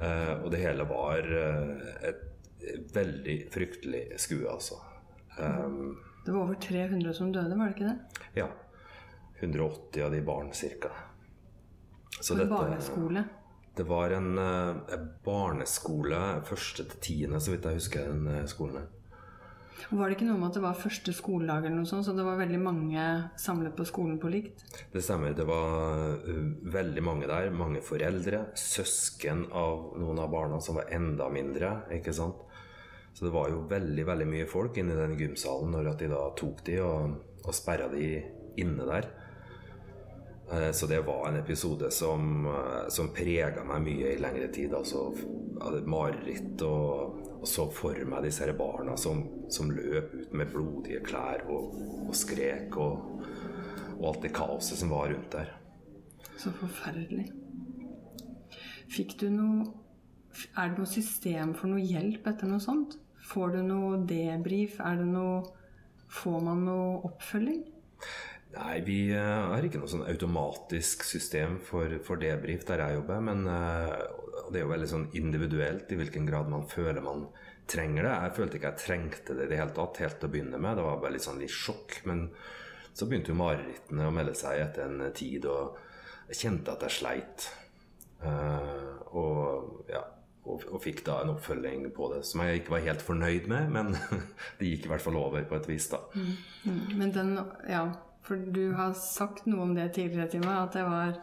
Eh, 0.00 0.32
og 0.38 0.48
det 0.54 0.62
hele 0.62 0.86
var 0.88 1.28
eh, 1.40 2.06
et 2.08 2.94
veldig 2.94 3.36
fryktelig 3.52 4.02
skue, 4.20 4.46
altså. 4.50 4.80
det 5.36 6.32
var 6.32 6.40
over 6.40 6.56
300 6.60 7.12
som 7.14 7.28
døde, 7.32 7.54
var 7.56 7.70
det 7.70 7.76
ikke 7.76 7.92
det? 7.92 8.24
Ja. 8.40 8.48
180 9.38 10.02
av 10.04 10.16
de 10.16 10.22
barn, 10.26 10.50
ca. 10.50 10.90
Så 12.18 12.34
en 12.34 12.50
barneskole? 12.50 13.22
Det 13.78 13.86
var 13.86 14.10
en, 14.16 14.32
en 14.38 15.08
barneskole, 15.24 16.18
første 16.48 16.84
til 16.90 17.02
tiende, 17.04 17.40
så 17.40 17.54
vidt 17.54 17.68
jeg 17.68 17.78
husker 17.78 18.08
den 18.10 18.48
skolen. 18.50 18.88
Var 19.88 20.10
det 20.10 20.18
ikke 20.18 20.26
noe 20.26 20.36
med 20.36 20.50
at 20.50 20.56
det 20.58 20.62
var 20.64 20.76
første 20.76 21.12
skoledag, 21.16 21.64
eller 21.64 21.78
noe 21.78 21.88
sånt, 21.88 22.04
så 22.04 22.12
det 22.16 22.24
var 22.26 22.40
veldig 22.40 22.58
mange 22.60 23.04
samlet 23.40 23.76
på 23.78 23.86
skolen 23.88 24.18
på 24.20 24.30
likt? 24.32 24.64
Det 24.92 25.00
stemmer. 25.04 25.36
Det 25.36 25.46
var 25.48 26.18
uh, 26.26 26.42
veldig 26.74 27.04
mange 27.06 27.28
der. 27.30 27.48
Mange 27.54 27.80
foreldre. 27.84 28.42
Søsken 28.58 29.46
av 29.56 29.94
noen 30.00 30.20
av 30.20 30.28
barna 30.32 30.58
som 30.64 30.76
var 30.80 30.90
enda 30.92 31.30
mindre. 31.32 31.72
ikke 31.94 32.12
sant? 32.16 32.42
Så 33.14 33.26
det 33.26 33.32
var 33.34 33.48
jo 33.50 33.64
veldig 33.70 34.04
veldig 34.06 34.26
mye 34.30 34.50
folk 34.50 34.76
inne 34.78 34.94
i 34.94 35.00
den 35.00 35.16
gymsalen 35.18 35.72
når 35.74 35.88
de 35.98 36.10
da 36.12 36.26
tok 36.38 36.60
de 36.68 36.76
og, 36.84 37.16
og 37.42 37.56
sperra 37.56 37.88
de 37.90 38.10
inne 38.60 38.84
der. 38.86 39.08
Uh, 40.48 40.70
så 40.72 40.88
det 40.88 41.02
var 41.06 41.28
en 41.28 41.40
episode 41.40 41.90
som, 41.92 42.46
uh, 42.48 42.86
som 42.92 43.12
prega 43.14 43.64
meg 43.68 43.84
mye 43.84 44.14
i 44.14 44.20
lengre 44.22 44.48
tid. 44.54 44.74
Altså 44.76 45.10
hadde 45.58 45.84
mareritt 45.90 46.62
og 46.66 47.28
og 47.38 47.46
så 47.46 47.68
for 47.70 47.98
meg 48.08 48.24
disse 48.26 48.42
her 48.42 48.54
barna 48.58 48.96
som, 48.98 49.22
som 49.52 49.70
løp 49.70 50.14
ut 50.14 50.32
med 50.36 50.50
blodige 50.50 51.02
klær 51.06 51.44
og, 51.46 51.76
og 52.08 52.14
skrek, 52.16 52.74
og, 52.76 53.20
og, 53.94 54.06
alt 54.10 54.24
det 54.26 54.32
kaoset 54.34 54.80
som 54.80 54.90
var 54.94 55.12
rundt 55.12 55.30
der. 55.36 55.52
Så 56.38 56.52
forferdelig. 56.54 57.28
Fikk 58.88 59.18
du 59.20 59.28
noe 59.32 59.68
Er 60.56 60.70
det 60.70 60.78
noe 60.78 60.88
system 60.88 61.52
for 61.58 61.70
noe 61.70 61.82
hjelp 61.82 62.26
etter 62.30 62.48
noe 62.48 62.62
sånt? 62.62 62.94
Får 63.26 63.56
du 63.56 63.62
noe 63.66 63.96
debrief? 64.06 64.78
Er 64.80 65.00
det 65.00 65.08
noe 65.08 65.42
Får 66.08 66.38
man 66.40 66.62
noe 66.64 67.00
oppfølging? 67.04 67.64
Nei, 68.58 68.80
vi 68.82 68.98
eh, 69.14 69.22
har 69.22 69.62
ikke 69.62 69.78
noe 69.78 69.90
sånn 69.90 70.06
automatisk 70.10 71.04
system 71.06 71.58
for, 71.62 71.92
for 72.04 72.18
debrief 72.20 72.64
der 72.66 72.82
jeg 72.82 72.98
jobber. 72.98 73.20
Men 73.28 73.44
uh, 73.46 73.94
det 74.48 74.60
er 74.60 74.64
jo 74.64 74.72
veldig 74.72 74.88
sånn 74.90 75.06
individuelt 75.18 75.92
i 75.92 75.98
hvilken 76.00 76.26
grad 76.26 76.50
man 76.50 76.66
føler 76.70 77.04
man 77.04 77.28
trenger 77.70 78.08
det. 78.08 78.14
Jeg 78.24 78.36
følte 78.38 78.58
ikke 78.58 78.72
jeg 78.72 78.82
trengte 78.82 79.36
det 79.38 79.46
i 79.46 79.52
det 79.52 79.60
hele 79.60 79.76
tatt 79.76 80.02
helt 80.02 80.18
til 80.18 80.30
å 80.30 80.34
begynne 80.34 80.60
med. 80.62 80.78
Det 80.78 80.86
var 80.88 80.98
bare 81.04 81.14
litt 81.14 81.26
sånn 81.28 81.42
litt 81.42 81.54
sjokk. 81.54 82.00
Men 82.10 82.26
så 82.90 83.06
begynte 83.06 83.30
jo 83.30 83.38
marerittene 83.38 84.08
å 84.08 84.14
melde 84.14 84.34
seg 84.38 84.64
etter 84.64 84.88
en 84.88 85.06
tid, 85.14 85.46
og 85.46 85.78
jeg 86.32 86.42
kjente 86.42 86.74
at 86.74 86.86
jeg 86.88 86.96
sleit. 86.98 87.50
Uh, 88.18 88.98
og 89.14 89.84
ja, 89.92 90.02
og, 90.48 90.80
fikk 90.82 91.04
da 91.06 91.20
en 91.22 91.32
oppfølging 91.36 91.86
på 91.94 92.08
det 92.10 92.24
som 92.26 92.42
jeg 92.42 92.62
ikke 92.62 92.74
var 92.74 92.84
helt 92.88 93.04
fornøyd 93.04 93.46
med, 93.52 93.70
men 93.74 93.94
det 94.58 94.72
gikk 94.72 94.88
i 94.88 94.92
hvert 94.92 95.04
fall 95.04 95.18
over 95.20 95.46
på 95.46 95.58
et 95.58 95.70
vis, 95.70 95.88
da. 95.92 96.02
Mm, 96.16 96.32
mm. 96.64 96.84
Men 96.98 97.14
den, 97.14 97.32
ja, 97.68 97.84
for 98.28 98.46
du 98.54 98.68
har 98.76 98.92
sagt 99.00 99.48
noe 99.48 99.64
om 99.64 99.74
det 99.76 99.90
tidligere 99.96 100.28
til 100.36 100.44
meg, 100.44 100.68
at 100.68 100.78
jeg 100.78 100.88
var 100.88 101.18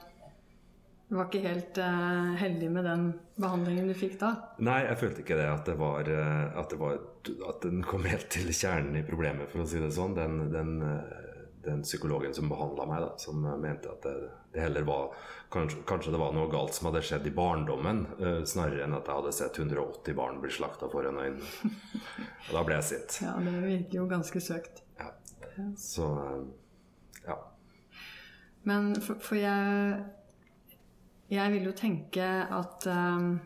var 1.14 1.28
ikke 1.30 1.44
helt 1.44 1.78
uh, 1.78 2.34
heldig 2.40 2.70
med 2.74 2.88
den 2.88 3.04
behandlingen 3.38 3.92
du 3.92 3.96
fikk 3.98 4.18
da? 4.22 4.32
Nei, 4.66 4.80
jeg 4.88 4.98
følte 5.04 5.22
ikke 5.22 5.38
det. 5.38 5.46
At, 5.52 5.68
det 5.70 5.76
var, 5.78 6.10
uh, 6.10 6.58
at, 6.58 6.72
det 6.72 6.80
var, 6.82 6.98
at 7.52 7.62
den 7.66 7.86
kom 7.86 8.08
helt 8.10 8.28
til 8.34 8.50
kjernen 8.50 8.98
i 8.98 9.06
problemet, 9.06 9.52
for 9.52 9.64
å 9.64 9.70
si 9.70 9.82
det 9.82 9.92
sånn. 9.96 10.18
Den, 10.18 10.48
den, 10.54 10.74
uh, 10.82 11.54
den 11.66 11.86
psykologen 11.86 12.34
som 12.34 12.50
behandla 12.50 12.88
meg, 12.90 13.06
da, 13.06 13.14
som 13.22 13.46
mente 13.62 13.94
at 13.94 14.02
det, 14.06 14.16
det 14.54 14.66
heller 14.66 14.86
var 14.90 15.14
kanskje, 15.54 15.86
kanskje, 15.90 16.14
det 16.14 16.22
var 16.22 16.34
noe 16.36 16.50
galt 16.52 16.78
som 16.78 16.90
hadde 16.90 17.06
skjedd 17.06 17.30
i 17.30 17.34
barndommen, 17.34 18.04
snarere 18.50 18.84
enn 18.86 18.98
at 18.98 19.08
jeg 19.10 19.18
hadde 19.22 19.34
sett 19.34 19.58
180 19.62 20.18
barn 20.18 20.42
bli 20.44 20.52
slakta 20.54 20.90
foran 20.92 21.22
øynene. 21.22 21.72
Og 22.50 22.52
da 22.52 22.66
ble 22.66 22.78
jeg 22.82 22.90
sint. 22.92 23.18
Ja, 23.26 23.34
det 23.42 23.56
virker 23.62 24.02
jo 24.02 24.06
ganske 24.10 24.42
søkt. 24.44 24.84
Ja. 25.00 25.10
Så 25.80 26.06
ja. 26.06 26.38
Men 28.66 28.94
for, 29.02 29.22
for 29.22 29.38
jeg 29.40 30.04
jeg 31.32 31.54
vil 31.56 31.70
jo 31.70 31.74
tenke 31.74 32.26
at 32.26 32.86
um, 32.86 33.40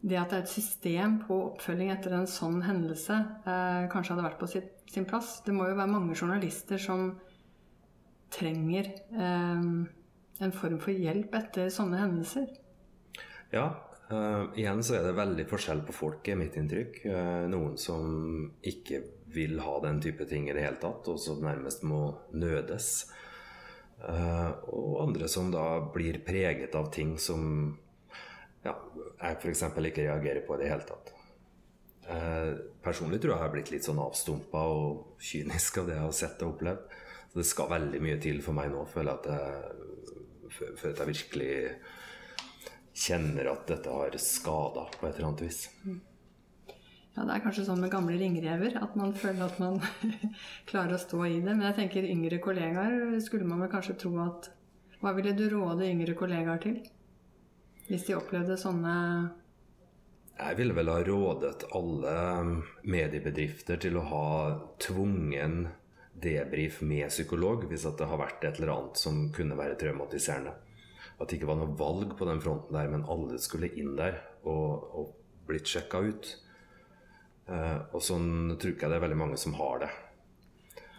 det 0.00 0.18
at 0.20 0.32
det 0.32 0.38
er 0.38 0.44
et 0.44 0.52
system 0.52 1.18
på 1.24 1.36
oppfølging 1.50 1.92
etter 1.92 2.12
en 2.16 2.28
sånn 2.28 2.60
hendelse, 2.64 3.16
uh, 3.46 3.88
kanskje 3.92 4.14
hadde 4.14 4.26
vært 4.26 4.40
på 4.40 4.48
sitt, 4.52 4.72
sin 4.88 5.06
plass. 5.08 5.38
Det 5.46 5.54
må 5.56 5.68
jo 5.68 5.78
være 5.78 5.92
mange 5.92 6.16
journalister 6.16 6.80
som 6.80 7.14
trenger 8.32 8.90
um, 9.16 9.86
en 10.40 10.52
form 10.56 10.80
for 10.80 10.92
hjelp 10.92 11.34
etter 11.40 11.72
sånne 11.72 12.02
hendelser. 12.02 12.50
Ja. 13.52 13.70
Uh, 14.10 14.50
igjen 14.58 14.80
så 14.82 14.96
er 14.98 15.04
det 15.06 15.14
veldig 15.14 15.44
forskjell 15.46 15.84
på 15.86 15.94
folk, 15.94 16.28
er 16.28 16.38
mitt 16.40 16.56
inntrykk. 16.58 17.00
Uh, 17.06 17.44
noen 17.52 17.76
som 17.78 18.50
ikke 18.66 19.04
vil 19.30 19.60
ha 19.62 19.76
den 19.84 20.00
type 20.02 20.26
ting 20.28 20.48
i 20.48 20.56
det 20.56 20.64
hele 20.64 20.80
tatt, 20.82 21.06
og 21.08 21.20
som 21.22 21.40
nærmest 21.44 21.84
må 21.86 22.02
nødes. 22.34 23.06
Uh, 24.00 24.52
og 24.72 25.02
andre 25.04 25.28
som 25.28 25.50
da 25.52 25.64
blir 25.92 26.22
preget 26.24 26.74
av 26.78 26.88
ting 26.94 27.18
som 27.20 27.42
ja, 28.64 28.72
jeg 29.20 29.36
f.eks. 29.36 29.64
ikke 29.68 30.06
reagerer 30.06 30.44
på 30.46 30.56
i 30.56 30.62
det 30.62 30.70
hele 30.72 30.86
tatt. 30.88 31.12
Uh, 32.10 32.56
personlig 32.82 33.20
tror 33.20 33.34
jeg 33.34 33.38
jeg 33.38 33.44
har 33.44 33.54
blitt 33.54 33.72
litt 33.74 33.86
sånn 33.86 34.00
avstumpa 34.02 34.64
og 34.72 35.20
kynisk 35.22 35.82
av 35.82 35.90
det 35.90 35.98
jeg 35.98 36.06
har 36.06 36.16
sett 36.16 36.44
og 36.44 36.54
opplevd. 36.54 36.98
Så 37.30 37.38
det 37.38 37.46
skal 37.46 37.70
veldig 37.70 38.02
mye 38.02 38.18
til 38.22 38.40
for 38.42 38.56
meg 38.56 38.72
nå, 38.72 38.82
føler 38.90 39.12
at 39.14 39.28
jeg, 39.30 39.90
føler 40.50 40.94
at 40.94 41.02
jeg 41.04 41.10
virkelig 41.12 41.52
kjenner 43.00 43.52
at 43.52 43.68
dette 43.70 43.92
har 43.94 44.16
skada 44.20 44.88
på 44.96 45.06
et 45.06 45.12
eller 45.14 45.28
annet 45.28 45.44
vis. 45.46 45.60
Mm. 45.84 46.00
Ja, 47.16 47.24
det 47.26 47.34
er 47.34 47.42
kanskje 47.42 47.66
sånn 47.66 47.80
med 47.82 47.90
gamle 47.90 48.14
ringrever 48.20 48.76
at 48.78 48.94
man 48.98 49.12
føler 49.18 49.48
at 49.48 49.58
man 49.62 49.80
klarer 50.70 50.94
å 50.94 51.02
stå 51.02 51.24
i 51.26 51.40
det. 51.40 51.50
Men 51.50 51.66
jeg 51.66 51.78
tenker 51.80 52.06
yngre 52.06 52.38
kollegaer 52.42 53.18
skulle 53.24 53.48
man 53.48 53.64
vel 53.64 53.72
kanskje 53.72 53.98
tro 54.04 54.14
at 54.22 54.50
Hva 55.00 55.14
ville 55.16 55.32
du 55.32 55.46
råde 55.50 55.88
yngre 55.88 56.14
kollegaer 56.14 56.60
til? 56.62 56.80
Hvis 57.88 58.06
de 58.06 58.14
opplevde 58.14 58.54
sånne 58.60 58.94
Jeg 60.38 60.58
ville 60.60 60.76
vel 60.76 60.92
ha 60.92 61.00
rådet 61.04 61.66
alle 61.76 62.16
mediebedrifter 62.86 63.80
til 63.82 63.98
å 63.98 64.06
ha 64.12 64.26
tvungen 64.80 65.64
debrief 66.20 66.80
med 66.84 67.08
psykolog 67.08 67.64
hvis 67.68 67.86
det 67.96 68.06
har 68.06 68.20
vært 68.20 68.44
et 68.44 68.60
eller 68.60 68.74
annet 68.74 69.00
som 69.00 69.24
kunne 69.34 69.56
være 69.58 69.78
traumatiserende. 69.80 70.52
At 71.20 71.28
det 71.28 71.38
ikke 71.38 71.50
var 71.50 71.58
noe 71.60 71.76
valg 71.76 72.14
på 72.16 72.28
den 72.28 72.40
fronten 72.40 72.76
der, 72.76 72.88
men 72.92 73.04
alle 73.08 73.40
skulle 73.40 73.72
inn 73.76 73.92
der 73.98 74.20
og, 74.44 74.86
og 74.96 75.10
blitt 75.48 75.68
sjekka 75.68 76.00
ut. 76.06 76.30
Eh, 77.50 77.78
og 77.90 78.02
sånn 78.04 78.54
tror 78.54 78.74
ikke 78.74 78.86
jeg 78.86 78.92
det 78.92 78.98
er 79.00 79.04
veldig 79.06 79.20
mange 79.24 79.38
som 79.40 79.56
har 79.58 79.84
det. 79.84 79.90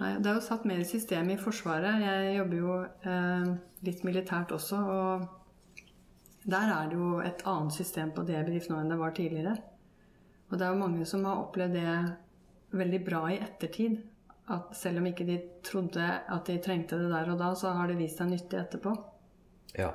Nei, 0.01 0.15
Det 0.17 0.31
er 0.31 0.39
jo 0.39 0.43
satt 0.43 0.65
mer 0.65 0.81
i 0.81 0.87
systemet 0.87 1.37
i 1.37 1.41
Forsvaret. 1.41 2.01
Jeg 2.03 2.37
jobber 2.39 2.57
jo 2.57 2.77
eh, 2.83 3.51
litt 3.87 4.03
militært 4.07 4.51
også. 4.55 4.79
Og 4.95 5.83
der 6.51 6.73
er 6.73 6.89
det 6.89 6.97
jo 6.97 7.19
et 7.21 7.43
annet 7.47 7.75
system 7.75 8.11
på 8.15 8.25
debrief 8.27 8.67
nå 8.69 8.79
enn 8.81 8.91
det 8.91 8.99
var 8.99 9.13
tidligere. 9.15 9.55
Og 10.49 10.57
det 10.57 10.67
er 10.67 10.73
jo 10.73 10.81
mange 10.81 11.05
som 11.07 11.23
har 11.29 11.43
opplevd 11.45 11.77
det 11.77 11.97
veldig 12.75 13.01
bra 13.05 13.25
i 13.31 13.39
ettertid. 13.39 13.99
At 14.51 14.73
selv 14.75 14.99
om 14.99 15.07
ikke 15.07 15.27
de 15.27 15.37
trodde 15.63 16.03
at 16.03 16.49
de 16.49 16.57
trengte 16.59 16.97
det 16.99 17.11
der 17.13 17.29
og 17.31 17.39
da, 17.39 17.53
så 17.55 17.71
har 17.77 17.87
det 17.87 17.99
vist 18.01 18.19
seg 18.19 18.33
nyttig 18.33 18.59
etterpå. 18.59 18.95
Ja. 19.77 19.93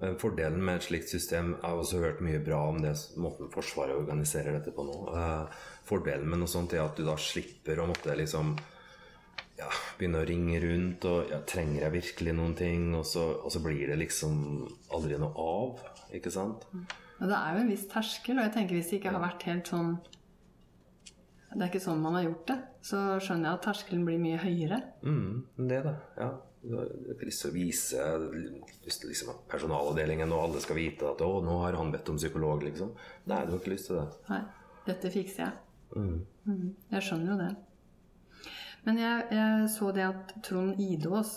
Men 0.00 0.16
Fordelen 0.20 0.62
med 0.64 0.80
et 0.80 0.86
slikt 0.86 1.10
system 1.12 1.54
Jeg 1.58 1.66
har 1.66 1.76
også 1.76 2.00
hørt 2.00 2.22
mye 2.24 2.40
bra 2.40 2.62
om 2.70 2.78
det 2.80 2.94
måten 3.20 3.50
Forsvaret 3.52 3.98
organiserer 3.98 4.56
dette 4.56 4.72
på 4.72 4.84
nå. 4.86 4.98
Eh, 5.12 5.64
fordelen 5.88 6.28
med 6.30 6.40
noe 6.40 6.50
sånt 6.50 6.72
er 6.76 6.84
at 6.86 6.96
du 6.96 7.04
da 7.04 7.16
slipper 7.20 7.82
å 7.82 7.88
måtte 7.90 8.16
liksom 8.16 8.54
ja, 9.60 9.68
begynne 9.98 10.22
å 10.22 10.28
ringe 10.28 10.60
rundt 10.62 11.04
og 11.10 11.32
ja, 11.32 11.42
Trenger 11.48 11.84
jeg 11.84 11.96
virkelig 11.98 12.36
noen 12.36 12.56
ting? 12.58 12.88
Og 12.96 13.04
så, 13.08 13.26
og 13.42 13.52
så, 13.52 13.62
blir 13.64 13.92
det 13.92 13.98
liksom 14.00 14.40
aldri 14.96 15.20
noe 15.20 15.32
av. 15.36 15.84
Ikke 16.16 16.32
sant? 16.32 16.64
Ja, 16.72 17.28
det 17.28 17.36
er 17.36 17.56
jo 17.56 17.64
en 17.64 17.74
viss 17.74 17.88
terskel, 17.90 18.38
og 18.38 18.46
jeg 18.46 18.54
tenker 18.56 18.78
hvis 18.78 18.90
det 18.90 19.00
ikke 19.00 19.12
har 19.12 19.22
vært 19.22 19.44
helt 19.50 19.68
sånn 19.68 19.90
Det 21.50 21.58
er 21.60 21.68
ikke 21.68 21.82
sånn 21.84 22.00
man 22.00 22.16
har 22.16 22.30
gjort 22.30 22.46
det, 22.48 22.56
så 22.88 23.00
skjønner 23.20 23.50
jeg 23.50 23.58
at 23.58 23.66
terskelen 23.68 24.06
blir 24.06 24.22
mye 24.22 24.38
høyere. 24.40 24.80
Mm, 25.04 25.66
det 25.68 25.82
er 25.82 25.90
det, 25.90 25.98
ja. 26.16 26.30
Lyst 26.60 27.40
til 27.40 27.48
å 27.48 27.54
vise 27.54 28.06
liksom, 28.84 29.30
personalavdelingen 29.48 30.32
og 30.36 30.42
alle 30.44 30.60
skal 30.60 30.76
vite 30.76 31.08
at 31.08 31.22
'å, 31.24 31.40
nå 31.44 31.56
har 31.62 31.78
han 31.80 31.92
bedt 31.92 32.10
om 32.12 32.18
psykolog', 32.20 32.66
liksom. 32.68 32.92
Nei, 33.26 33.44
du 33.46 33.54
har 33.54 33.60
ikke 33.62 33.72
lyst 33.72 33.88
til 33.88 33.96
det. 33.96 34.08
Nei. 34.28 34.42
Dette 34.86 35.10
fikser 35.12 35.44
jeg. 35.44 35.52
Mm. 35.96 36.26
Mm. 36.46 36.68
Jeg 36.92 37.06
skjønner 37.06 37.32
jo 37.32 37.38
det. 37.40 37.50
Men 38.84 39.00
jeg, 39.00 39.24
jeg, 39.36 39.66
så 39.72 39.90
det 39.92 40.06
at 40.06 40.36
Trond 40.44 40.80
Idås, 40.80 41.34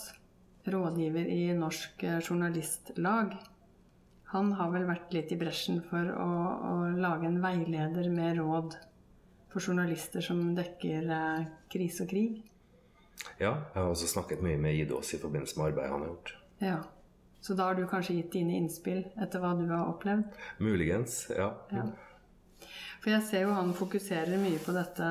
rådgiver 0.64 1.26
i 1.28 1.52
Norsk 1.56 2.04
Journalistlag, 2.24 3.34
han 4.32 4.52
har 4.58 4.72
vel 4.72 4.86
vært 4.88 5.12
litt 5.14 5.32
i 5.34 5.38
bresjen 5.38 5.82
for 5.90 6.08
å, 6.18 6.30
å 6.72 6.74
lage 6.96 7.28
en 7.28 7.42
veileder 7.42 8.08
med 8.10 8.40
råd 8.40 8.76
for 9.52 9.62
journalister 9.62 10.24
som 10.24 10.40
dekker 10.56 11.10
eh, 11.14 11.44
krise 11.70 12.02
og 12.02 12.10
krig. 12.10 12.40
Ja, 13.38 13.50
jeg 13.50 13.80
har 13.80 13.90
også 13.90 14.08
snakket 14.10 14.42
mye 14.44 14.58
med 14.60 14.78
Idås 14.78 15.14
i 15.14 15.20
forbindelse 15.22 15.58
med 15.58 15.72
arbeidet 15.72 15.92
han 15.92 16.04
har 16.04 16.12
gjort. 16.12 16.34
Ja, 16.62 16.82
Så 17.44 17.54
da 17.54 17.66
har 17.68 17.74
du 17.76 17.84
kanskje 17.86 18.14
gitt 18.16 18.32
dine 18.32 18.54
innspill 18.56 19.02
etter 19.20 19.42
hva 19.42 19.50
du 19.58 19.66
har 19.68 19.90
opplevd? 19.90 20.36
Muligens, 20.64 21.26
ja. 21.28 21.50
ja. 21.70 21.82
For 23.02 23.12
jeg 23.12 23.26
ser 23.26 23.42
jo 23.44 23.52
han 23.52 23.74
fokuserer 23.76 24.40
mye 24.40 24.62
på 24.64 24.72
dette 24.72 25.08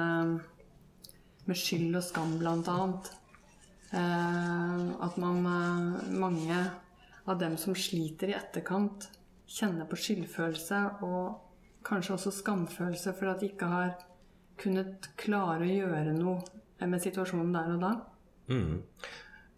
med 1.46 1.60
skyld 1.60 2.00
og 2.00 2.02
skam, 2.08 2.39
blant 2.42 2.72
annet. 2.74 3.12
Eh, 3.94 4.88
at 5.06 5.20
man, 5.22 5.46
eh, 5.46 6.10
mange 6.10 6.58
av 7.28 7.38
dem 7.38 7.58
som 7.62 7.78
sliter 7.78 8.32
i 8.32 8.38
etterkant, 8.39 9.12
kjenner 9.46 9.86
på 9.86 10.00
skyldfølelse 10.00 10.80
og 11.06 11.86
kanskje 11.86 12.16
også 12.16 12.34
skamfølelse 12.34 13.13
for 13.13 13.30
at 13.30 13.44
de 13.44 13.52
ikke 13.52 13.70
har 13.70 13.94
kunnet 14.58 15.12
klare 15.20 15.68
å 15.68 15.74
gjøre 15.76 16.18
noe 16.18 16.62
med 16.89 17.04
situasjonen 17.04 17.54
der 17.56 17.76
og 17.76 17.84
da? 17.84 17.93
Mm. 18.52 18.82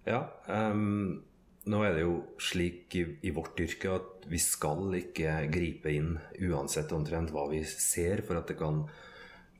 Ja. 0.05 0.21
Um, 0.47 1.23
nå 1.65 1.81
er 1.81 1.95
det 1.95 2.03
jo 2.05 2.19
slik 2.41 2.93
i, 2.99 3.05
i, 3.25 3.33
vårt 3.33 3.59
yrke 3.61 3.95
at 3.95 4.27
vi 4.29 4.39
skal 4.41 4.93
ikke 4.99 5.39
gripe 5.53 5.93
inn 5.93 6.13
uansett 6.45 6.93
omtrent 6.93 7.33
hva 7.33 7.47
vi 7.49 7.63
ser, 7.65 8.21
for 8.27 8.37
at 8.41 8.51
det 8.51 8.59
kan 8.61 8.83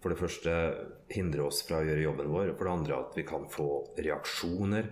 for 0.03 0.13
det 0.13 0.19
første 0.19 0.51
hindre 1.09 1.47
oss 1.47 1.63
fra 1.65 1.79
å 1.81 1.85
gjøre 1.87 2.03
jobben 2.03 2.29
vår, 2.29 2.51
og 2.51 2.59
for 2.59 2.67
det 2.67 2.73
andre 2.75 2.97
at 2.99 3.15
vi 3.17 3.23
kan 3.25 3.47
få 3.49 3.69
reaksjoner. 3.97 4.91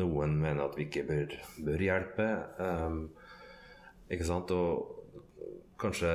Noen 0.00 0.34
mener 0.36 0.66
at 0.66 0.76
vi 0.76 0.84
ikke 0.84 1.06
bør, 1.08 1.32
bør 1.64 1.84
hjelpe. 1.86 2.26
Um, 2.60 2.98
ikke 4.12 4.26
sant? 4.28 4.52
Og 4.52 5.40
kanskje 5.80 6.12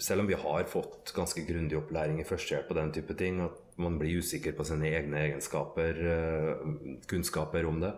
selv 0.00 0.24
om 0.24 0.28
vi 0.28 0.36
har 0.38 0.68
fått 0.68 1.12
ganske 1.16 1.42
grundig 1.48 1.78
opplæring 1.78 2.20
i 2.20 2.28
førstehjelp 2.28 2.70
og 2.72 2.78
den 2.78 2.92
type 2.96 3.16
ting, 3.16 3.40
at 3.44 3.59
man 3.80 3.98
blir 4.00 4.20
usikker 4.20 4.54
på 4.56 4.64
sine 4.68 4.90
egne 4.90 5.24
egenskaper, 5.26 6.00
eh, 6.14 7.00
kunnskaper 7.10 7.66
om 7.68 7.80
det, 7.82 7.92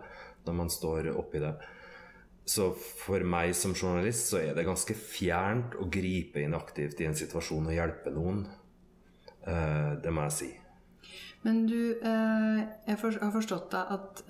når 0.45 0.57
man 0.57 0.71
står 0.71 1.11
oppi 1.15 1.41
det. 1.43 1.53
Så 2.45 2.73
for 2.75 3.23
meg 3.23 3.53
som 3.55 3.75
journalist 3.75 4.33
så 4.33 4.41
er 4.41 4.55
det 4.55 4.65
ganske 4.67 4.95
fjernt 4.97 5.77
å 5.79 5.87
gripe 5.91 6.41
inn 6.43 6.55
aktivt 6.57 6.99
i 6.99 7.07
en 7.07 7.15
situasjon 7.15 7.69
og 7.69 7.77
hjelpe 7.77 8.11
noen. 8.11 8.43
Eh, 9.47 9.93
det 10.03 10.11
må 10.11 10.27
jeg 10.27 10.37
si. 10.39 10.51
Men 11.43 11.65
du, 11.67 11.99
eh, 11.99 12.59
jeg 12.87 12.97
har 12.97 13.31
forstått 13.31 13.73
at 13.75 14.23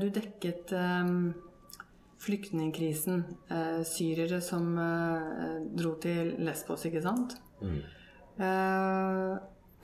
du 0.00 0.08
dekket 0.12 0.72
flyktningkrisen. 2.18 3.22
Syrere 3.88 4.40
som 4.44 4.74
dro 5.76 5.94
til 6.02 6.34
Lesbos, 6.44 6.84
ikke 6.84 7.04
sant? 7.04 7.38
Mm. 7.62 7.80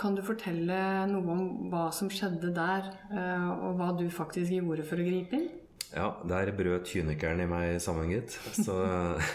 Kan 0.00 0.16
du 0.16 0.24
fortelle 0.26 0.76
noe 1.07 1.35
om 1.37 1.42
hva 1.70 1.87
som 1.94 2.11
skjedde 2.11 2.50
der, 2.54 2.88
eh, 3.14 3.50
og 3.54 3.78
hva 3.78 3.92
du 3.94 4.09
faktisk 4.11 4.50
gjorde 4.57 4.87
for 4.88 4.98
å 4.98 5.07
gripe 5.07 5.38
inn? 5.38 5.52
Ja, 5.94 6.09
der 6.26 6.50
brøt 6.57 6.90
kynikeren 6.90 7.44
i 7.44 7.46
meg 7.46 7.78
sammen, 7.83 8.11
gitt. 8.11 8.35
Så 8.57 8.74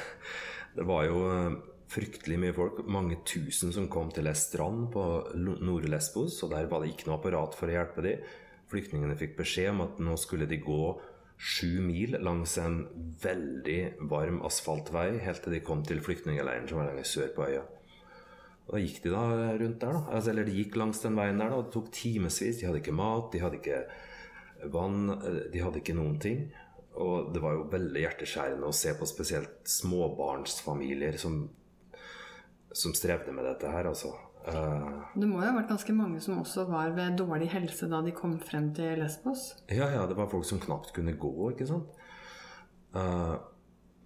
det 0.78 0.88
var 0.88 1.06
jo 1.08 1.24
eh, 1.32 1.56
fryktelig 1.90 2.42
mye 2.44 2.58
folk. 2.58 2.84
Mange 2.92 3.22
tusen 3.24 3.72
som 3.76 3.88
kom 3.92 4.12
til 4.12 4.28
ei 4.28 4.36
strand 4.36 4.90
på 4.92 5.06
Nord-Lesbos, 5.40 6.42
og 6.44 6.52
der 6.52 6.68
var 6.72 6.84
det 6.84 6.92
ikke 6.92 7.08
noe 7.08 7.22
apparat 7.22 7.56
for 7.56 7.72
å 7.72 7.78
hjelpe 7.78 8.04
dem. 8.04 8.28
Flyktningene 8.70 9.16
fikk 9.18 9.40
beskjed 9.40 9.72
om 9.72 9.88
at 9.88 10.04
nå 10.04 10.20
skulle 10.20 10.50
de 10.50 10.60
gå 10.62 10.84
sju 11.40 11.80
mil 11.80 12.18
langs 12.20 12.58
en 12.60 12.82
veldig 13.24 13.80
varm 14.12 14.42
asfaltvei 14.44 15.22
helt 15.24 15.40
til 15.46 15.56
de 15.56 15.64
kom 15.64 15.86
til 15.88 16.04
flyktningleiren 16.04 16.68
som 16.68 16.82
var 16.82 16.92
lenger 16.92 17.08
sør 17.08 17.32
på 17.38 17.48
øya. 17.48 17.64
Og 18.70 18.76
da 18.78 18.84
gikk 18.84 19.00
de 19.02 19.12
da 19.16 19.26
rundt 19.58 19.82
der, 19.82 19.96
da. 19.98 20.02
Altså, 20.14 20.30
eller 20.30 20.46
de 20.46 20.54
gikk 20.54 20.76
langs 20.78 21.02
den 21.02 21.18
veien 21.18 21.42
der, 21.42 21.50
da. 21.50 21.64
Det 21.66 21.74
tok 21.74 21.90
timevis. 21.96 22.60
De 22.60 22.68
hadde 22.68 22.82
ikke 22.84 22.94
mat, 22.94 23.32
de 23.34 23.42
hadde 23.42 23.58
ikke 23.58 23.80
vann, 24.70 25.10
eh, 25.16 25.40
de 25.50 25.64
hadde 25.64 25.82
ikke 25.82 25.98
noen 25.98 26.20
ting. 26.22 26.44
Og 27.00 27.32
det 27.34 27.42
var 27.42 27.56
jo 27.56 27.68
veldig 27.72 28.04
hjerteskjærende 28.04 28.70
å 28.70 28.76
se 28.76 28.94
på 28.98 29.08
spesielt 29.10 29.70
småbarnsfamilier 29.70 31.18
som, 31.22 31.42
som 32.70 32.94
strevde 32.98 33.34
med 33.34 33.48
dette 33.48 33.74
her, 33.74 33.90
altså. 33.90 34.14
Uh, 34.40 35.04
det 35.20 35.28
må 35.28 35.42
jo 35.42 35.50
ha 35.50 35.56
vært 35.58 35.70
ganske 35.74 35.94
mange 35.94 36.22
som 36.24 36.38
også 36.40 36.64
var 36.70 36.94
ved 36.96 37.18
dårlig 37.20 37.50
helse 37.52 37.90
da 37.92 38.00
de 38.06 38.14
kom 38.16 38.38
frem 38.42 38.70
til 38.74 39.02
Lesbos? 39.02 39.50
Ja, 39.68 39.90
ja, 39.92 40.06
det 40.10 40.16
var 40.18 40.30
folk 40.32 40.48
som 40.48 40.62
knapt 40.64 40.94
kunne 40.96 41.18
gå, 41.20 41.34
ikke 41.52 41.68
sant. 41.70 41.92
Uh, 42.96 43.36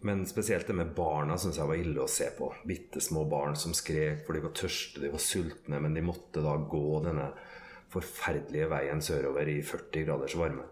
men 0.03 0.25
spesielt 0.27 0.67
det 0.67 0.75
med 0.75 0.93
barna 0.95 1.37
syns 1.39 1.57
jeg 1.59 1.69
var 1.69 1.79
ille 1.79 2.03
å 2.03 2.11
se 2.11 2.29
på. 2.37 2.49
Bitte 2.67 3.01
små 3.03 3.23
barn 3.29 3.55
som 3.59 3.75
skrek 3.77 4.25
for 4.27 4.35
de 4.35 4.43
var 4.43 4.53
tørste, 4.57 5.01
de 5.03 5.11
var 5.13 5.23
sultne, 5.23 5.79
men 5.79 5.95
de 5.95 6.03
måtte 6.05 6.43
da 6.43 6.55
gå 6.57 6.85
denne 7.05 7.29
forferdelige 7.93 8.69
veien 8.71 9.03
sørover 9.05 9.51
i 9.53 9.59
40 9.63 10.07
graders 10.07 10.35
varme. 10.39 10.65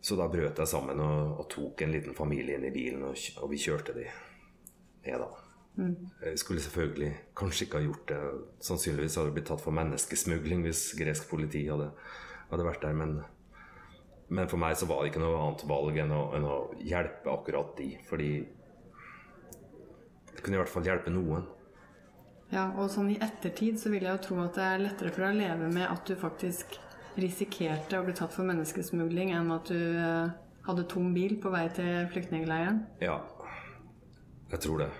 Så 0.00 0.16
da 0.16 0.28
brøt 0.30 0.60
jeg 0.60 0.70
sammen 0.70 1.00
og, 1.02 1.40
og 1.42 1.48
tok 1.52 1.82
en 1.84 1.92
liten 1.92 2.16
familie 2.16 2.56
inn 2.56 2.68
i 2.68 2.72
bilen, 2.74 3.04
og, 3.10 3.18
og 3.42 3.50
vi 3.52 3.60
kjørte 3.60 3.96
de 3.96 4.06
ned, 4.06 5.18
da. 5.18 5.28
Mm. 5.78 5.94
Jeg 6.24 6.38
skulle 6.42 6.62
selvfølgelig 6.62 7.10
kanskje 7.38 7.66
ikke 7.66 7.78
ha 7.78 7.86
gjort 7.86 8.08
det. 8.10 8.20
Sannsynligvis 8.66 9.18
hadde 9.18 9.30
det 9.30 9.36
blitt 9.36 9.50
tatt 9.50 9.62
for 9.62 9.76
menneskesmugling 9.76 10.64
hvis 10.66 10.88
gresk 10.98 11.28
politi 11.30 11.66
hadde, 11.70 11.92
hadde 12.50 12.66
vært 12.66 12.82
der, 12.86 12.96
men 12.98 13.18
men 14.28 14.48
for 14.48 14.60
meg 14.60 14.76
så 14.76 14.88
var 14.88 15.02
det 15.02 15.12
ikke 15.12 15.22
noe 15.22 15.38
annet 15.40 15.64
valg 15.68 16.00
enn 16.02 16.12
å, 16.12 16.22
enn 16.36 16.44
å 16.48 16.56
hjelpe 16.84 17.32
akkurat 17.32 17.70
de. 17.78 17.94
Fordi 18.08 18.32
det 20.34 20.42
kunne 20.42 20.58
i 20.58 20.60
hvert 20.60 20.72
fall 20.72 20.88
hjelpe 20.88 21.12
noen. 21.12 21.46
Ja, 22.52 22.68
og 22.80 22.90
sånn 22.92 23.10
i 23.12 23.18
ettertid 23.24 23.80
så 23.80 23.90
vil 23.92 24.06
jeg 24.06 24.14
jo 24.14 24.24
tro 24.24 24.36
at 24.44 24.56
det 24.56 24.66
er 24.66 24.84
lettere 24.84 25.12
for 25.12 25.24
deg 25.24 25.34
å 25.34 25.40
leve 25.40 25.72
med 25.72 25.84
at 25.88 26.04
du 26.08 26.14
faktisk 26.16 26.78
risikerte 27.18 27.98
å 27.98 28.04
bli 28.06 28.14
tatt 28.16 28.32
for 28.32 28.46
menneskesmugling, 28.48 29.34
enn 29.36 29.50
at 29.52 29.72
du 29.72 29.80
eh, 29.98 30.30
hadde 30.68 30.86
tom 30.88 31.10
bil 31.16 31.36
på 31.42 31.52
vei 31.52 31.66
til 31.76 32.06
flyktningleiren. 32.12 32.84
Ja, 33.04 33.18
jeg 34.52 34.62
tror 34.64 34.84
det. 34.84 34.90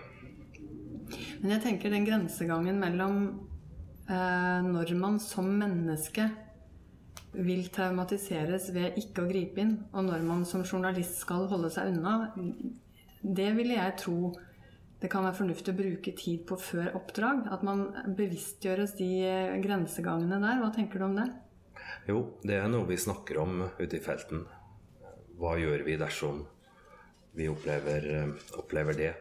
Men 1.41 1.55
jeg 1.55 1.65
tenker 1.65 1.93
den 1.95 2.05
grensegangen 2.09 2.81
mellom 2.83 3.23
eh, 4.11 4.61
når 4.67 4.93
man 4.99 5.17
som 5.23 5.49
menneske 5.61 6.29
vil 7.33 7.69
traumatiseres 7.73 8.71
ved 8.75 8.99
ikke 9.01 9.25
å 9.25 9.31
gripe 9.31 9.63
inn, 9.63 9.75
og 9.93 10.09
når 10.09 10.25
man 10.27 10.45
som 10.49 10.65
journalist 10.65 11.21
skal 11.21 11.49
holde 11.51 11.71
seg 11.73 11.93
unna, 11.93 12.33
det 13.23 13.51
ville 13.59 13.77
jeg 13.77 13.99
tro 14.01 14.33
det 14.99 15.11
kan 15.13 15.23
være 15.23 15.39
fornuftig 15.39 15.73
å 15.73 15.79
bruke 15.79 16.13
tid 16.19 16.41
på 16.49 16.57
før 16.59 16.97
oppdrag. 16.99 17.45
At 17.55 17.63
man 17.67 17.85
bevisstgjøres 18.19 18.97
de 18.99 19.11
grensegangene 19.63 20.41
der. 20.43 20.59
Hva 20.59 20.73
tenker 20.75 20.99
du 20.99 21.07
om 21.07 21.15
det? 21.21 21.29
Jo, 22.09 22.23
det 22.43 22.57
er 22.59 22.67
noe 22.73 22.89
vi 22.89 22.99
snakker 22.99 23.39
om 23.39 23.61
ute 23.79 23.95
i 23.95 24.03
felten. 24.03 24.43
Hva 25.39 25.55
gjør 25.61 25.87
vi 25.87 25.95
dersom 26.01 26.43
vi 27.39 27.47
opplever, 27.47 28.09
opplever 28.59 28.99
det? 28.99 29.13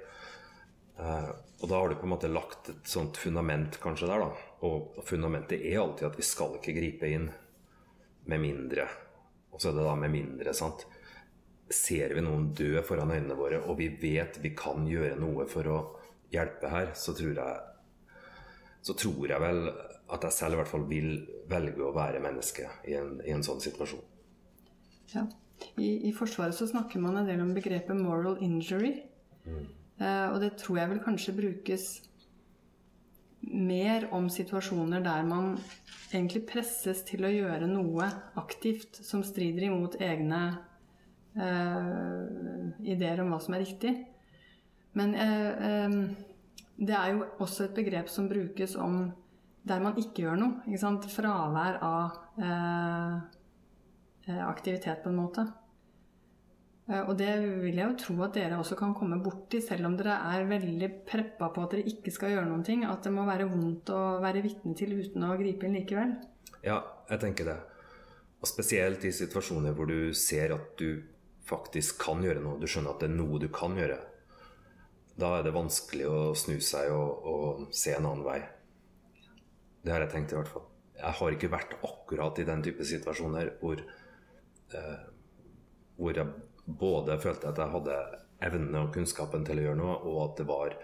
Uh, 0.98 1.30
og 1.62 1.70
da 1.70 1.78
har 1.78 1.92
du 1.92 2.00
på 2.00 2.08
en 2.08 2.14
måte 2.16 2.32
lagt 2.32 2.72
et 2.74 2.90
sånt 2.90 3.20
fundament 3.22 3.78
kanskje 3.84 4.10
der, 4.10 4.26
da. 4.26 4.48
Og 4.66 4.98
fundamentet 5.06 5.62
er 5.62 5.84
alltid 5.84 6.10
at 6.10 6.18
vi 6.18 6.26
skal 6.26 6.58
ikke 6.58 6.74
gripe 6.74 7.12
inn 7.14 7.30
med 8.32 8.44
mindre. 8.44 8.88
Og 9.52 9.62
så 9.62 9.72
er 9.72 9.78
det 9.78 9.86
da 9.88 9.96
med 10.00 10.14
mindre, 10.14 10.54
sant. 10.56 10.86
Ser 11.74 12.14
vi 12.16 12.24
noen 12.24 12.52
dø 12.56 12.82
foran 12.88 13.12
øynene 13.12 13.38
våre, 13.38 13.62
og 13.66 13.80
vi 13.80 13.90
vet 14.02 14.40
vi 14.44 14.54
kan 14.58 14.86
gjøre 14.88 15.18
noe 15.20 15.48
for 15.50 15.72
å 15.72 15.80
hjelpe 16.32 16.72
her, 16.72 16.94
så 16.96 17.16
tror 17.16 17.40
jeg 17.40 17.66
så 18.88 18.96
tror 18.96 19.28
jeg 19.28 19.44
vel 19.44 19.66
at 20.16 20.24
jeg 20.24 20.36
selv 20.36 20.56
i 20.56 20.60
hvert 20.62 20.72
fall 20.72 20.86
vil 20.88 21.10
velge 21.52 21.84
å 21.84 21.96
være 21.96 22.22
menneske 22.24 22.70
i 22.88 22.96
en, 22.96 23.18
i 23.26 23.34
en 23.36 23.44
sånn 23.44 23.60
situasjon. 23.64 24.04
Ja. 25.12 25.26
I, 25.82 26.08
I, 26.08 26.12
Forsvaret 26.16 26.56
så 26.56 26.68
snakker 26.70 27.02
man 27.02 27.18
en 27.18 27.28
del 27.28 27.42
om 27.42 27.54
begrepet 27.56 27.98
'moral 27.98 28.38
injury'. 28.46 29.02
Mm. 29.48 29.66
Eh, 29.98 30.28
og 30.30 30.40
det 30.44 30.54
tror 30.62 30.78
jeg 30.78 30.92
vel 30.92 31.02
kanskje 31.04 31.36
brukes 31.40 31.88
mer 33.42 34.08
om 34.14 34.30
situasjoner 34.30 35.04
der 35.06 35.26
man 35.28 35.58
egentlig 36.12 36.46
presses 36.50 37.04
til 37.08 37.26
å 37.28 37.32
gjøre 37.32 37.68
noe 37.70 38.08
aktivt 38.40 39.00
som 39.04 39.24
strider 39.26 39.68
imot 39.68 40.00
egne 40.02 40.42
uh, 41.38 42.24
ideer 42.84 43.22
om 43.24 43.34
hva 43.34 43.42
som 43.44 43.58
er 43.58 43.64
riktig. 43.66 43.94
Men 44.98 45.14
uh, 45.14 45.68
eh, 45.70 45.98
det 46.78 46.96
er 46.96 47.12
jo 47.14 47.26
også 47.44 47.68
et 47.68 47.76
begrep 47.78 48.10
som 48.10 48.30
brukes 48.32 48.76
om 48.82 49.12
der 49.68 49.84
man 49.84 50.00
ikke 50.00 50.24
gjør 50.24 50.40
noe. 50.40 50.64
Ikke 50.72 51.12
Fravær 51.12 51.78
av 51.84 52.24
aktivitet, 54.28 55.04
på 55.04 55.12
en 55.12 55.20
måte. 55.20 55.44
Eh, 56.88 57.04
og 57.04 57.18
det 57.20 57.30
vil 57.64 57.76
jeg 57.76 57.84
jo 57.84 57.98
tro 58.00 58.18
at 58.26 58.38
dere 58.38 58.60
også 58.62 58.78
kan 58.80 58.96
komme 58.98 59.20
borti, 59.24 59.60
selv 59.64 59.90
om 59.90 59.98
dere 60.00 60.18
er 60.32 60.48
veldig 60.48 60.92
preppa 61.08 61.52
på 61.54 61.66
at 61.66 61.76
dere 61.76 61.92
ikke 61.92 62.14
skal 62.16 62.34
gjøre 62.36 62.48
noen 62.50 62.66
ting. 62.68 62.86
At 62.88 63.04
det 63.04 63.14
må 63.16 63.28
være 63.28 63.50
vondt 63.52 63.92
å 63.94 64.02
være 64.24 64.44
vitne 64.46 64.76
til 64.78 64.96
uten 64.98 65.28
å 65.28 65.36
gripe 65.40 65.68
inn 65.68 65.78
likevel. 65.80 66.16
Ja, 66.64 66.82
jeg 67.12 67.24
tenker 67.24 67.52
det. 67.52 67.58
Og 68.38 68.50
spesielt 68.50 69.04
i 69.08 69.14
situasjoner 69.16 69.76
hvor 69.76 69.90
du 69.90 70.14
ser 70.16 70.54
at 70.56 70.76
du 70.80 71.02
faktisk 71.48 72.00
kan 72.04 72.22
gjøre 72.24 72.44
noe. 72.44 72.60
Du 72.62 72.68
skjønner 72.70 72.94
at 72.94 73.04
det 73.04 73.10
er 73.10 73.18
noe 73.18 73.42
du 73.42 73.50
kan 73.54 73.76
gjøre. 73.78 74.00
Da 75.18 75.40
er 75.40 75.48
det 75.48 75.56
vanskelig 75.56 76.08
å 76.08 76.18
snu 76.38 76.60
seg 76.62 76.92
og, 76.94 77.28
og 77.28 77.62
se 77.74 77.96
en 77.96 78.06
annen 78.06 78.26
vei. 78.26 78.42
Det 79.82 79.94
har 79.94 80.04
jeg 80.04 80.14
tenkt, 80.14 80.34
i 80.36 80.38
hvert 80.38 80.52
fall. 80.52 80.68
Jeg 80.98 81.18
har 81.20 81.34
ikke 81.34 81.50
vært 81.54 81.74
akkurat 81.86 82.40
i 82.42 82.46
den 82.46 82.62
type 82.66 82.86
situasjoner 82.86 83.54
hvor, 83.62 83.82
eh, 84.76 85.02
hvor 85.98 86.18
jeg 86.18 86.47
både 86.68 87.20
følte 87.24 87.50
at 87.50 87.62
jeg 87.62 87.74
hadde 87.74 87.98
evnene 88.44 88.84
og 88.86 88.94
kunnskapen 88.94 89.46
til 89.48 89.62
å 89.62 89.68
gjøre 89.70 89.80
noe, 89.80 89.96
og 90.04 90.20
at 90.28 90.42
det 90.42 90.48
var 90.50 90.76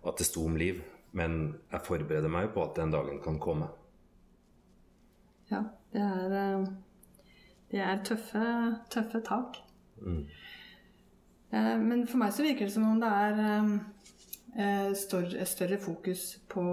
at 0.00 0.16
det 0.18 0.26
sto 0.26 0.46
om 0.48 0.56
liv. 0.56 0.80
Men 1.12 1.56
jeg 1.72 1.84
forbereder 1.84 2.30
meg 2.30 2.52
på 2.54 2.62
at 2.64 2.76
den 2.78 2.92
dagen 2.94 3.18
kan 3.22 3.38
komme. 3.42 3.68
Ja, 5.50 5.64
det 5.92 6.02
er, 6.04 6.34
eh, 6.38 6.66
det 7.72 7.80
er 7.82 8.04
tøffe, 8.06 8.44
tøffe 8.90 9.20
tak. 9.26 9.58
Mm. 9.98 10.26
Eh, 11.50 11.76
men 11.82 12.06
for 12.06 12.22
meg 12.22 12.32
så 12.32 12.46
virker 12.46 12.68
det 12.68 12.74
som 12.76 12.86
om 12.86 13.00
det 13.02 13.10
er 13.10 13.40
eh, 14.54 14.92
større, 14.94 15.46
større 15.46 15.80
fokus 15.82 16.38
på 16.48 16.64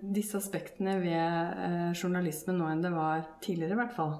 disse 0.00 0.36
aspektene 0.36 0.98
ved 1.00 1.96
journalismen 1.96 2.60
nå 2.60 2.68
enn 2.70 2.84
det 2.84 2.92
var 2.92 3.24
tidligere, 3.44 3.74
i 3.76 3.80
hvert 3.80 3.96
fall? 3.96 4.14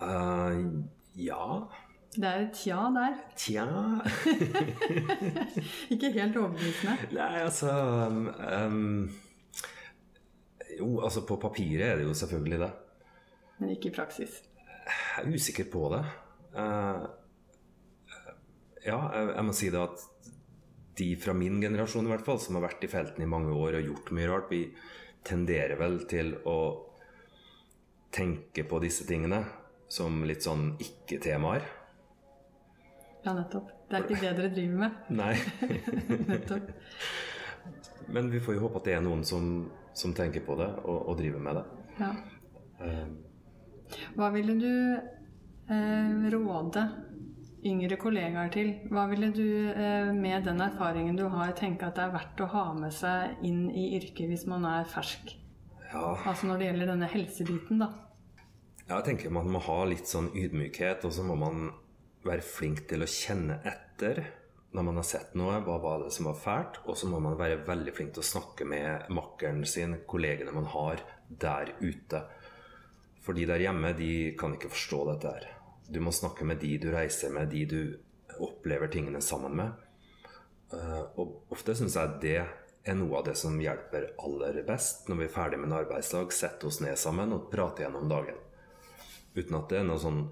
Uh, 0.00 0.82
ja. 1.16 1.68
Det 2.14 2.28
er 2.28 2.44
et 2.44 2.54
tja 2.54 2.78
der. 2.94 3.14
Tja 3.38 3.64
Ikke 5.94 6.12
helt 6.14 6.36
overbevisende. 6.38 6.94
Nei, 7.16 7.40
altså 7.42 7.72
um, 8.06 8.28
um, 8.38 9.10
Jo, 10.78 10.88
altså 11.02 11.24
på 11.26 11.38
papiret 11.42 11.88
er 11.88 11.98
det 11.98 12.06
jo 12.06 12.14
selvfølgelig 12.14 12.60
det. 12.62 12.70
Men 13.58 13.74
ikke 13.74 13.90
i 13.90 13.96
praksis? 13.98 14.40
Jeg 14.84 15.24
er 15.24 15.34
usikker 15.34 15.70
på 15.72 15.90
det. 15.94 16.02
Uh, 16.54 17.04
ja, 18.84 18.98
jeg, 19.10 19.28
jeg, 19.34 19.44
må 19.48 19.54
si 19.56 19.70
det 19.74 19.82
at 19.82 20.08
de 20.98 21.10
fra 21.18 21.34
min 21.34 21.60
generasjon 21.62 22.06
i 22.06 22.12
hvert 22.12 22.26
fall, 22.26 22.40
som 22.42 22.58
har 22.58 22.68
vært 22.68 22.84
i 22.86 22.90
felten 22.90 23.24
i 23.24 23.30
mange 23.30 23.54
år 23.54 23.80
og 23.80 23.88
gjort 23.88 24.12
mye 24.14 24.30
rart, 24.30 24.50
vi 24.52 24.66
tenderer 25.26 25.78
vel 25.80 26.02
til 26.10 26.36
å 26.46 26.58
tenke 28.14 28.62
på 28.68 28.78
disse 28.84 29.06
tingene 29.08 29.40
som 29.90 30.22
litt 30.28 30.44
sånn 30.46 30.74
ikke-temaer. 30.82 31.64
Ja, 33.24 33.32
nettopp. 33.32 33.70
Det 33.88 33.96
er 33.96 34.04
ikke 34.04 34.20
det 34.20 34.32
dere 34.36 34.52
driver 34.52 34.80
med. 34.84 34.98
Nei. 35.20 35.34
nettopp. 36.32 36.70
Men 38.14 38.28
vi 38.30 38.40
får 38.44 38.58
jo 38.58 38.66
håpe 38.66 38.82
at 38.82 38.88
det 38.90 38.96
er 38.98 39.04
noen 39.04 39.24
som, 39.24 39.50
som 39.96 40.12
tenker 40.16 40.44
på 40.44 40.56
det 40.60 40.68
og, 40.84 40.98
og, 40.98 41.16
driver 41.18 41.40
med 41.46 41.60
det. 41.60 41.64
Ja. 42.02 42.10
Um. 42.84 43.14
Hva 44.18 44.28
ville 44.34 44.56
du 44.58 44.70
eh, 45.70 46.28
råde 46.34 46.84
yngre 47.64 47.96
kollegaer 48.00 48.50
til? 48.52 48.74
Hva 48.92 49.06
ville 49.08 49.30
du 49.32 49.46
eh, 49.72 50.10
med 50.12 50.44
den 50.44 50.60
erfaringen 50.64 51.16
du 51.16 51.24
har, 51.32 51.54
tenke 51.56 51.88
at 51.88 51.96
det 51.96 52.04
er 52.04 52.14
verdt 52.16 52.44
å 52.44 52.50
ha 52.52 52.66
med 52.76 52.92
seg 52.92 53.44
inn 53.46 53.68
i 53.72 53.94
yrket 53.98 54.28
hvis 54.28 54.44
man 54.50 54.66
er 54.68 54.88
fersk? 54.90 55.32
Ja. 55.86 56.16
Altså 56.26 56.50
når 56.50 56.60
det 56.60 56.68
gjelder 56.68 56.92
denne 56.92 57.08
helsebiten, 57.08 57.80
da. 57.80 57.92
Ja, 58.84 58.98
jeg 58.98 59.06
tenker 59.06 59.32
man 59.32 59.48
må 59.48 59.62
ha 59.64 59.78
litt 59.88 60.10
sånn 60.10 60.28
ydmykhet, 60.36 61.06
og 61.08 61.14
så 61.14 61.24
må 61.24 61.38
man 61.40 61.70
være 62.24 62.44
flink 62.44 62.86
til 62.90 63.04
å 63.04 63.10
kjenne 63.10 63.60
etter 63.68 64.22
når 64.74 64.82
man 64.82 64.96
har 64.98 65.06
sett 65.06 65.36
noe, 65.38 65.60
hva 65.62 65.76
var 65.78 66.00
det 66.02 66.10
som 66.10 66.26
var 66.26 66.38
fælt? 66.40 66.80
Og 66.90 66.96
så 66.98 67.06
må 67.06 67.20
man 67.22 67.36
være 67.38 67.60
veldig 67.66 67.92
flink 67.94 68.16
til 68.16 68.24
å 68.24 68.26
snakke 68.26 68.66
med 68.66 69.06
makkeren 69.14 69.62
sin, 69.70 70.00
kollegene 70.10 70.54
man 70.54 70.66
har 70.72 71.04
der 71.28 71.70
ute. 71.78 72.24
For 73.22 73.38
de 73.38 73.46
der 73.46 73.62
hjemme, 73.62 73.92
de 73.94 74.34
kan 74.38 74.56
ikke 74.56 74.72
forstå 74.72 74.98
dette 75.12 75.30
her. 75.36 75.46
Du 75.86 76.00
må 76.02 76.10
snakke 76.10 76.46
med 76.48 76.58
de 76.58 76.72
du 76.82 76.88
reiser 76.90 77.30
med, 77.30 77.54
de 77.54 77.62
du 77.70 78.40
opplever 78.42 78.90
tingene 78.90 79.22
sammen 79.22 79.54
med. 79.60 79.78
Eh, 80.74 81.02
og 81.22 81.54
ofte 81.54 81.76
syns 81.78 81.94
jeg 82.00 82.18
det 82.24 82.38
er 82.42 82.96
noe 82.98 83.20
av 83.20 83.28
det 83.28 83.36
som 83.38 83.54
hjelper 83.60 84.10
aller 84.26 84.58
best 84.66 85.06
når 85.08 85.22
vi 85.22 85.28
er 85.28 85.36
ferdig 85.36 85.60
med 85.60 85.70
en 85.70 85.78
arbeidsdag. 85.84 86.34
setter 86.34 86.68
oss 86.68 86.82
ned 86.82 86.98
sammen 86.98 87.32
og 87.36 87.46
prate 87.52 87.86
gjennom 87.86 88.10
dagen. 88.10 88.42
Uten 89.38 89.60
at 89.60 89.70
det 89.70 89.80
er 89.80 89.86
noe 89.86 90.02
sånn 90.02 90.24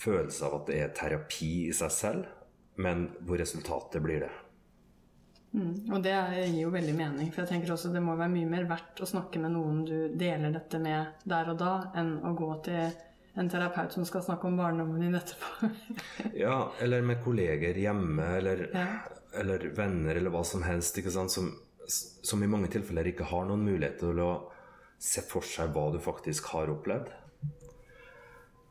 følelse 0.00 0.46
av 0.46 0.60
at 0.60 0.70
det 0.70 0.78
er 0.80 0.94
terapi 0.96 1.52
i 1.68 1.74
seg 1.76 1.92
selv, 1.94 2.30
men 2.80 3.08
hvor 3.26 3.40
resultatet 3.40 4.02
blir 4.04 4.24
det. 4.24 4.32
Mm, 5.50 5.90
og 5.90 6.02
det 6.04 6.14
gir 6.14 6.60
jo 6.62 6.72
veldig 6.72 6.94
mening. 6.94 7.30
For 7.34 7.42
jeg 7.42 7.56
tenker 7.56 7.74
også 7.74 7.90
det 7.92 8.02
må 8.04 8.14
være 8.18 8.32
mye 8.32 8.50
mer 8.50 8.68
verdt 8.70 9.02
å 9.02 9.08
snakke 9.08 9.40
med 9.42 9.56
noen 9.56 9.84
du 9.86 9.96
deler 10.18 10.54
dette 10.54 10.78
med 10.82 11.24
der 11.28 11.50
og 11.52 11.58
da, 11.60 11.72
enn 11.98 12.18
å 12.26 12.34
gå 12.38 12.50
til 12.68 12.92
en 13.38 13.50
terapeut 13.50 13.94
som 13.94 14.06
skal 14.06 14.24
snakke 14.26 14.46
om 14.48 14.58
barndommen 14.58 15.02
din 15.02 15.16
etterpå. 15.18 15.70
ja, 16.44 16.70
eller 16.82 17.02
med 17.06 17.22
kolleger 17.24 17.78
hjemme, 17.78 18.26
eller, 18.38 18.64
ja. 18.74 18.86
eller, 19.42 19.66
venner, 19.76 20.14
eller 20.16 20.34
hva 20.34 20.44
som 20.46 20.64
helst. 20.66 20.98
Som, 21.10 21.52
som, 21.86 22.42
i 22.42 22.50
mange 22.50 22.70
tilfeller 22.72 23.10
ikke 23.10 23.28
har 23.30 23.46
noen 23.48 23.66
mulighet 23.66 24.00
til 24.02 24.22
å 24.22 24.32
se 25.00 25.24
for 25.24 25.46
seg 25.46 25.72
hva 25.74 25.88
du 25.94 26.00
faktisk 26.02 26.52
har 26.54 26.70
opplevd. 26.70 27.10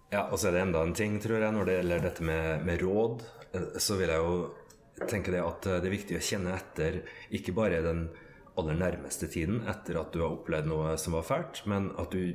Ja, 0.09 0.25
og 0.31 0.39
så 0.39 0.49
er 0.49 0.57
det 0.57 0.63
enda 0.65 0.81
en 0.81 0.95
ting, 0.97 1.19
tror 1.21 1.43
jeg, 1.43 1.53
når 1.53 1.67
det 1.67 1.75
gjelder 1.77 2.07
dette 2.07 2.25
med, 2.25 2.65
med 2.65 2.81
råd. 2.81 3.25
Eh, 3.53 3.67
så 3.77 3.97
vil 3.99 4.13
jeg 4.13 4.23
jo 4.25 5.05
tenke 5.07 5.31
det 5.31 5.43
at 5.45 5.63
det 5.63 5.87
er 5.87 5.95
viktig 5.95 6.17
å 6.17 6.23
kjenne 6.23 6.55
etter 6.57 7.03
ikke 7.35 7.53
bare 7.55 7.83
den 7.85 8.07
aller 8.59 8.75
nærmeste 8.75 9.29
tiden 9.31 9.61
etter 9.69 9.99
at 10.01 10.11
du 10.11 10.19
har 10.23 10.33
opplevd 10.33 10.67
noe 10.67 10.95
som 10.99 11.15
var 11.15 11.27
fælt, 11.27 11.61
men 11.71 11.93
at 12.01 12.11
du 12.11 12.33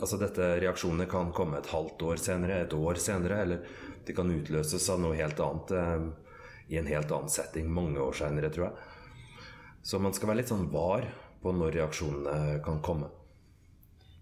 altså 0.00 0.18
dette 0.20 0.46
Reaksjonene 0.62 1.06
kan 1.10 1.32
komme 1.34 1.58
et 1.58 1.70
halvt 1.72 2.02
år 2.06 2.20
senere, 2.22 2.60
et 2.64 2.74
år 2.76 3.00
senere, 3.00 3.40
eller 3.44 3.64
de 4.06 4.16
kan 4.16 4.30
utløses 4.30 4.88
av 4.92 5.00
noe 5.02 5.18
helt 5.18 5.40
annet 5.44 5.74
eh, 5.76 6.06
i 6.70 6.78
en 6.78 6.90
helt 6.90 7.10
annen 7.10 7.32
setting 7.32 7.70
mange 7.72 8.00
år 8.02 8.16
senere, 8.20 8.52
tror 8.54 8.68
jeg. 8.68 9.40
Så 9.82 9.98
man 10.02 10.14
skal 10.14 10.30
være 10.30 10.42
litt 10.42 10.52
sånn 10.52 10.68
var 10.72 11.06
på 11.40 11.52
når 11.56 11.78
reaksjonene 11.78 12.60
kan 12.64 12.82
komme. 12.84 13.08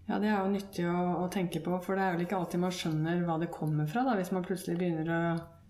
Ja, 0.09 0.17
det 0.17 0.31
er 0.31 0.39
jo 0.41 0.49
nyttig 0.49 0.87
å, 0.89 0.97
å, 1.21 1.25
tenke 1.29 1.61
på, 1.61 1.75
for 1.85 1.97
det 1.97 2.05
er 2.05 2.15
vel 2.15 2.25
ikke 2.25 2.39
alltid 2.39 2.63
man 2.63 2.73
skjønner 2.73 3.19
hva 3.27 3.35
det 3.37 3.51
kommer 3.53 3.89
fra. 3.89 4.01
Da. 4.07 4.15
Hvis 4.17 4.31
man 4.33 4.45
plutselig 4.45 4.79
begynner 4.79 5.11
å 5.13 5.19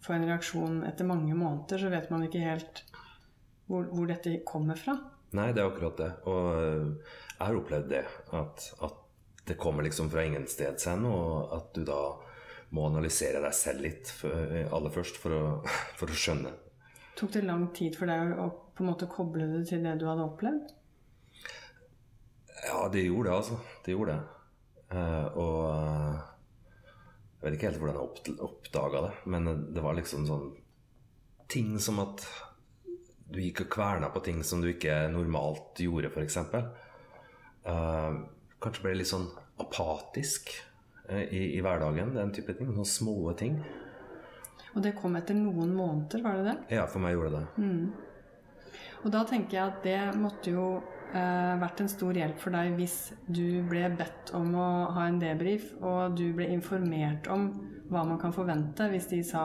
få 0.06 0.15
en 0.15 0.23
reaksjon 0.30 0.78
etter 0.88 1.08
mange 1.08 1.36
måneder, 1.36 1.82
så 1.82 1.91
vet 1.91 2.08
man 2.13 2.23
ikke 2.23 2.45
helt 2.45 2.86
hvor, 3.67 3.89
hvor 3.91 4.08
dette 4.08 4.38
kommer 4.47 4.80
fra. 4.80 4.95
Nei, 5.36 5.49
det 5.52 5.62
er 5.62 5.67
akkurat 5.67 5.99
det. 5.99 6.10
Og 6.32 6.47
eh, 6.56 7.12
jeg 7.34 7.43
har 7.43 7.60
opplevd 7.60 7.91
det. 7.91 8.06
At, 8.39 8.69
at 8.88 9.45
det 9.52 9.60
kommer 9.60 9.84
liksom 9.84 10.08
fra 10.13 10.23
ingen 10.23 10.47
sted 10.47 10.80
hen, 10.88 11.04
og 11.10 11.52
at 11.60 11.75
du 11.75 11.84
da 11.84 11.99
må 12.78 12.88
analysere 12.88 13.43
deg 13.43 13.56
selv 13.58 13.84
litt 13.84 14.10
for, 14.13 14.56
aller 14.71 14.93
først 14.93 15.19
for 15.19 15.36
å, 15.36 15.45
for 15.99 16.08
å 16.08 16.19
skjønne. 16.23 16.56
Tok 17.19 17.36
det 17.36 17.43
lang 17.43 17.67
tid 17.75 17.99
for 17.99 18.08
deg 18.08 18.38
å 18.39 18.47
på 18.80 18.86
en 18.86 18.93
måte 18.93 19.10
koble 19.12 19.49
det 19.52 19.65
til 19.67 19.84
det 19.84 19.97
du 19.99 20.08
hadde 20.08 20.23
opplevd? 20.23 20.69
Ja, 22.67 22.89
det 22.91 23.06
gjorde 23.06 23.30
det, 23.30 23.36
altså. 23.36 23.60
Det 23.86 23.95
gjorde 23.95 24.17
det. 24.17 24.22
Eh, 24.98 25.26
og 25.38 25.58
eh, 25.69 26.19
jeg 27.39 27.45
vet 27.45 27.58
ikke 27.58 27.69
helt 27.69 27.82
hvordan 27.82 27.98
jeg 28.00 28.06
opp, 28.06 28.30
oppdaga 28.50 29.02
det, 29.06 29.12
men 29.32 29.50
det 29.76 29.84
var 29.84 29.95
liksom 29.95 30.26
sånn 30.28 30.50
ting 31.50 31.78
som 31.82 32.02
at 32.04 32.26
du 33.30 33.39
gikk 33.41 33.63
og 33.65 33.69
kverna 33.78 34.10
på 34.13 34.22
ting 34.26 34.41
som 34.45 34.62
du 34.62 34.72
ikke 34.72 34.95
normalt 35.13 35.80
gjorde, 35.82 36.10
f.eks. 36.10 36.39
Uh, 37.69 38.26
kanskje 38.62 38.86
ble 38.86 38.95
litt 38.98 39.10
sånn 39.10 39.28
apatisk 39.62 40.50
uh, 41.10 41.22
i, 41.22 41.56
i, 41.56 41.62
hverdagen. 41.62 42.15
Den 42.15 42.34
type 42.34 42.56
ting. 42.58 42.72
Sånne 42.74 42.89
små 42.89 43.34
ting. 43.38 43.60
Og 44.74 44.82
det 44.86 44.95
kom 44.98 45.17
etter 45.19 45.38
noen 45.38 45.76
måneder, 45.78 46.24
var 46.26 46.39
det 46.39 46.48
det? 46.50 46.58
Ja, 46.80 46.88
for 46.89 47.06
meg 47.06 47.15
gjorde 47.15 47.38
det. 47.38 47.45
Mm. 47.62 48.74
Og 49.04 49.13
da 49.13 49.24
tenker 49.30 49.58
jeg 49.60 49.76
at 49.76 49.86
det 49.86 50.00
måtte 50.19 50.54
jo 50.54 50.65
vært 51.10 51.82
en 51.82 51.89
stor 51.89 52.17
hjelp 52.17 52.38
for 52.41 52.54
deg 52.54 52.76
hvis 52.78 52.98
du 53.26 53.62
ble 53.69 53.88
bedt 53.98 54.34
om 54.38 54.52
å 54.54 54.69
ha 54.95 55.08
en 55.10 55.19
debrief, 55.22 55.72
og 55.82 56.17
du 56.17 56.28
ble 56.38 56.50
informert 56.54 57.30
om 57.34 57.50
hva 57.89 58.04
man 58.06 58.19
kan 58.22 58.34
forvente 58.36 58.86
hvis 58.91 59.10
de 59.10 59.24
sa 59.26 59.43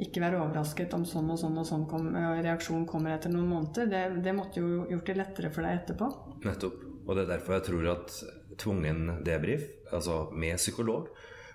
ikke 0.00 0.22
være 0.22 0.38
overrasket 0.40 0.94
om 0.96 1.04
sånn 1.04 1.28
og 1.32 1.40
sånn 1.40 1.58
og 1.60 1.66
sånn 1.68 1.86
kom, 1.90 2.06
reaksjon 2.16 2.86
kommer 2.88 3.12
etter 3.12 3.32
noen 3.32 3.50
måneder. 3.50 3.90
Det, 3.90 4.22
det, 4.24 4.32
måtte 4.36 4.62
jo 4.62 4.86
gjort 4.88 5.10
det 5.10 5.18
lettere 5.18 5.50
for 5.52 5.66
deg 5.66 5.82
etterpå. 5.82 6.08
Nettopp. 6.46 6.86
Og 7.04 7.16
det 7.16 7.24
er 7.26 7.32
derfor 7.34 7.56
jeg 7.58 7.66
tror 7.68 7.88
at 7.92 8.14
tvungen 8.60 9.20
debrief, 9.26 9.66
altså 9.92 10.22
med 10.32 10.60
psykolog, 10.60 11.10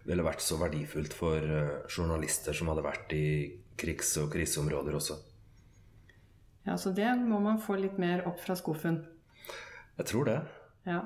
ville 0.05 0.25
vært 0.25 0.43
så 0.45 0.59
verdifullt 0.61 1.15
for 1.17 1.41
journalister 1.89 2.53
som 2.53 2.69
hadde 2.69 2.85
vært 2.85 3.15
i 3.17 3.25
krigs- 3.79 4.13
og 4.21 4.29
kriseområder 4.35 4.97
også. 4.99 5.17
Ja, 6.65 6.77
så 6.77 6.91
det 6.93 7.09
må 7.21 7.39
man 7.41 7.61
få 7.61 7.77
litt 7.77 7.97
mer 8.01 8.25
opp 8.29 8.39
fra 8.41 8.57
skuffen. 8.57 9.03
Jeg 9.95 10.10
tror 10.12 10.27
det. 10.27 10.39
Ja. 10.88 10.99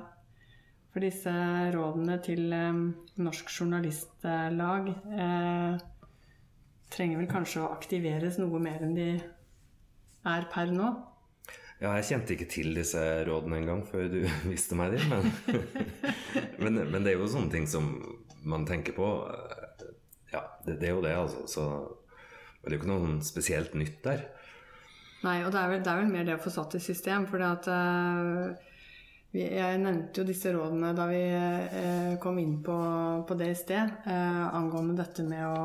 For 0.89 1.05
disse 1.05 1.31
rådene 1.75 2.17
til 2.25 2.53
eh, 2.55 2.79
Norsk 3.21 3.51
Journalistlag 3.53 4.89
eh, 4.89 5.83
trenger 6.89 7.21
vel 7.21 7.29
kanskje 7.29 7.61
å 7.61 7.69
aktiveres 7.75 8.39
noe 8.41 8.61
mer 8.63 8.81
enn 8.85 8.95
de 8.97 9.11
er 10.29 10.47
per 10.51 10.73
nå? 10.73 10.89
Ja, 11.79 11.93
jeg 11.95 12.09
kjente 12.09 12.35
ikke 12.35 12.49
til 12.51 12.73
disse 12.75 13.01
rådene 13.29 13.61
engang 13.61 13.85
før 13.87 14.09
du 14.11 14.19
viste 14.51 14.75
meg 14.79 14.97
dem. 14.97 15.13
Men, 15.13 15.29
men, 16.63 16.81
men, 16.89 17.05
det 17.05 17.13
er 17.13 17.21
jo 17.21 17.29
sånne 17.31 17.53
ting 17.53 17.69
som 17.69 17.93
man 18.49 18.65
tenker 18.67 18.97
på. 18.97 19.07
Ja, 20.33 20.43
det, 20.65 20.79
det 20.81 20.89
er 20.89 20.97
jo 20.97 21.05
det, 21.05 21.13
altså. 21.15 21.45
Så 21.47 21.69
det 22.63 22.73
er 22.73 22.75
jo 22.75 22.81
ikke 22.81 22.91
noe 22.91 23.13
spesielt 23.23 23.77
nytt 23.77 24.01
der. 24.03 24.25
Nei, 25.23 25.41
og 25.43 25.53
det 25.53 25.61
er 25.61 25.71
vel, 25.71 25.81
det 25.83 25.91
er 25.91 26.01
vel 26.01 26.11
mer 26.11 26.27
det 26.27 26.35
å 26.37 26.41
få 26.41 26.51
satt 26.53 26.75
i 26.79 26.83
system. 26.83 27.25
For 27.29 27.43
uh, 27.43 28.68
jeg 29.35 29.81
nevnte 29.81 30.21
jo 30.21 30.27
disse 30.27 30.51
rådene 30.55 30.93
da 30.97 31.05
vi 31.09 31.23
uh, 31.29 32.13
kom 32.21 32.39
inn 32.41 32.55
på, 32.65 32.77
på 33.29 33.37
det 33.37 33.51
i 33.53 33.57
sted, 33.57 33.91
uh, 34.07 34.45
angående 34.57 34.97
dette 35.03 35.25
med 35.27 35.45
å 35.45 35.59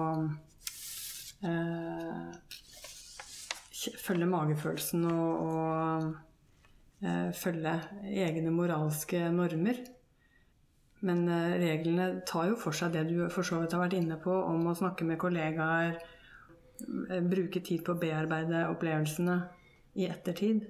eh, 1.44 2.29
følge 4.05 4.29
magefølelsen 4.29 5.05
og, 5.11 5.33
og 5.48 7.05
eh, 7.05 7.31
følge 7.37 7.74
egne 8.27 8.53
moralske 8.55 9.27
normer. 9.35 9.83
Men 11.05 11.27
eh, 11.29 11.57
reglene 11.61 12.22
tar 12.29 12.50
jo 12.53 12.61
for 12.61 12.77
seg 12.77 12.94
det 12.96 13.07
du 13.11 13.18
for 13.33 13.46
så 13.46 13.61
vidt 13.61 13.77
har 13.77 13.85
vært 13.85 13.98
inne 13.98 14.18
på, 14.20 14.33
om 14.33 14.70
å 14.70 14.79
snakke 14.79 15.07
med 15.09 15.20
kollegaer, 15.20 15.98
eh, 17.11 17.20
bruke 17.20 17.62
tid 17.64 17.85
på 17.85 17.94
å 17.94 18.00
bearbeide 18.00 18.66
opplevelsene 18.72 19.40
i 20.00 20.09
ettertid. 20.11 20.64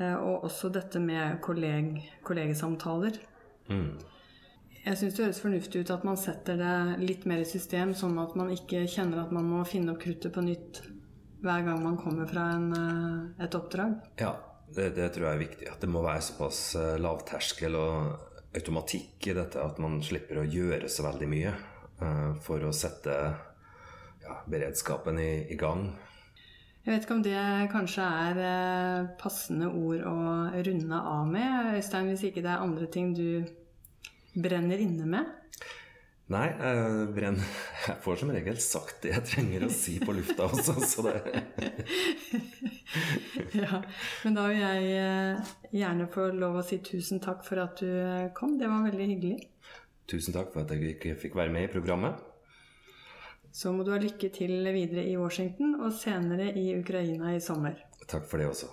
Eh, 0.00 0.16
og 0.16 0.46
også 0.48 0.70
dette 0.72 1.00
med 1.02 1.40
kolleg, 1.44 1.92
kollegesamtaler. 2.26 3.18
Mm. 3.70 3.98
Jeg 4.80 4.96
syns 4.96 5.16
det 5.16 5.26
høres 5.26 5.42
fornuftig 5.42 5.82
ut 5.82 5.92
at 5.92 6.06
man 6.08 6.16
setter 6.18 6.56
det 6.56 6.76
litt 7.04 7.26
mer 7.28 7.42
i 7.42 7.48
system, 7.48 7.92
sånn 7.94 8.16
at 8.22 8.32
man 8.38 8.52
ikke 8.54 8.86
kjenner 8.88 9.26
at 9.26 9.34
man 9.34 9.48
må 9.50 9.60
finne 9.68 9.92
opp 9.92 10.00
kruttet 10.00 10.32
på 10.32 10.44
nytt 10.44 10.80
hver 11.44 11.66
gang 11.66 11.82
man 11.84 11.98
kommer 12.00 12.28
fra 12.28 12.46
en, 12.56 12.70
eh, 12.76 13.44
et 13.44 13.56
oppdrag. 13.56 13.98
Ja, 14.20 14.34
det, 14.72 14.94
det, 14.96 15.12
tror 15.12 15.28
jeg 15.28 15.36
er 15.36 15.44
viktig. 15.44 15.68
At 15.68 15.84
det 15.84 15.92
må 15.92 16.04
være 16.04 16.24
såpass 16.24 16.62
eh, 16.80 16.96
lavterskel 17.00 17.76
og 17.76 18.56
automatikk 18.56 19.30
i 19.30 19.36
dette 19.36 19.62
at 19.62 19.78
man 19.78 20.00
slipper 20.02 20.40
å 20.40 20.48
gjøre 20.48 20.88
så 20.90 21.04
veldig 21.06 21.28
mye 21.30 21.52
for 22.42 22.64
å 22.64 22.70
sette 22.74 23.12
ja, 24.24 24.36
beredskapen 24.48 25.18
i, 25.20 25.52
i, 25.52 25.56
gang. 25.60 25.90
Jeg 26.80 26.94
vet 26.94 27.02
ikke 27.04 27.16
om 27.18 27.24
det 27.24 27.40
kanskje 27.72 28.04
er 28.04 28.34
uh, 28.40 29.08
passende 29.20 29.68
ord 29.68 30.00
å 30.08 30.16
runde 30.64 31.00
av 31.12 31.26
med, 31.28 31.74
Øystein, 31.76 32.08
hvis 32.08 32.24
ikke 32.30 32.44
det 32.44 32.52
er 32.54 32.64
andre 32.64 32.86
ting 32.92 33.12
du 33.16 33.44
brenner 34.32 34.80
inne 34.80 35.08
med? 35.08 35.24
Nei, 36.30 36.46
jeg, 36.46 37.06
brenner, 37.10 37.42
jeg 37.88 37.96
får 38.04 38.20
som 38.20 38.30
regel 38.30 38.58
sagt 38.62 39.00
det 39.02 39.10
jeg 39.16 39.24
trenger 39.26 39.64
å 39.66 39.70
si 39.74 39.96
på 39.98 40.14
lufta 40.14 40.46
også, 40.46 40.76
så 40.86 41.02
det 41.08 41.16
Ja, 43.60 43.80
men 44.24 44.36
da 44.38 44.42
vil 44.46 44.62
jeg 44.62 44.92
eh, 44.94 45.50
gjerne 45.74 46.06
få 46.12 46.28
lov 46.36 46.60
å 46.60 46.66
si 46.66 46.78
tusen 46.86 47.18
takk 47.22 47.42
for 47.46 47.56
at 47.62 47.80
du 47.82 47.90
eh, 47.90 48.30
kom. 48.36 48.58
Det 48.60 48.68
var 48.70 48.86
veldig 48.86 49.06
hyggelig. 49.10 49.38
Tusen 50.10 50.34
takk 50.34 50.52
for 50.54 50.60
at 50.62 50.70
jeg 50.74 50.80
ikke 50.96 51.18
fikk 51.18 51.34
være 51.38 51.52
med 51.54 51.62
i 51.66 51.72
programmet. 51.72 52.14
Så 53.52 53.72
må 53.74 53.84
du 53.84 53.92
ha 53.94 53.98
lykke 54.00 54.30
til 54.34 54.66
videre 54.74 55.06
i 55.10 55.16
Washington 55.18 55.76
og 55.80 55.92
senere 55.96 56.52
i 56.58 56.70
Ukraina 56.78 57.34
i 57.36 57.42
sommer. 57.42 57.80
Takk 58.06 58.28
for 58.30 58.38
det 58.38 58.50
også. 58.50 58.70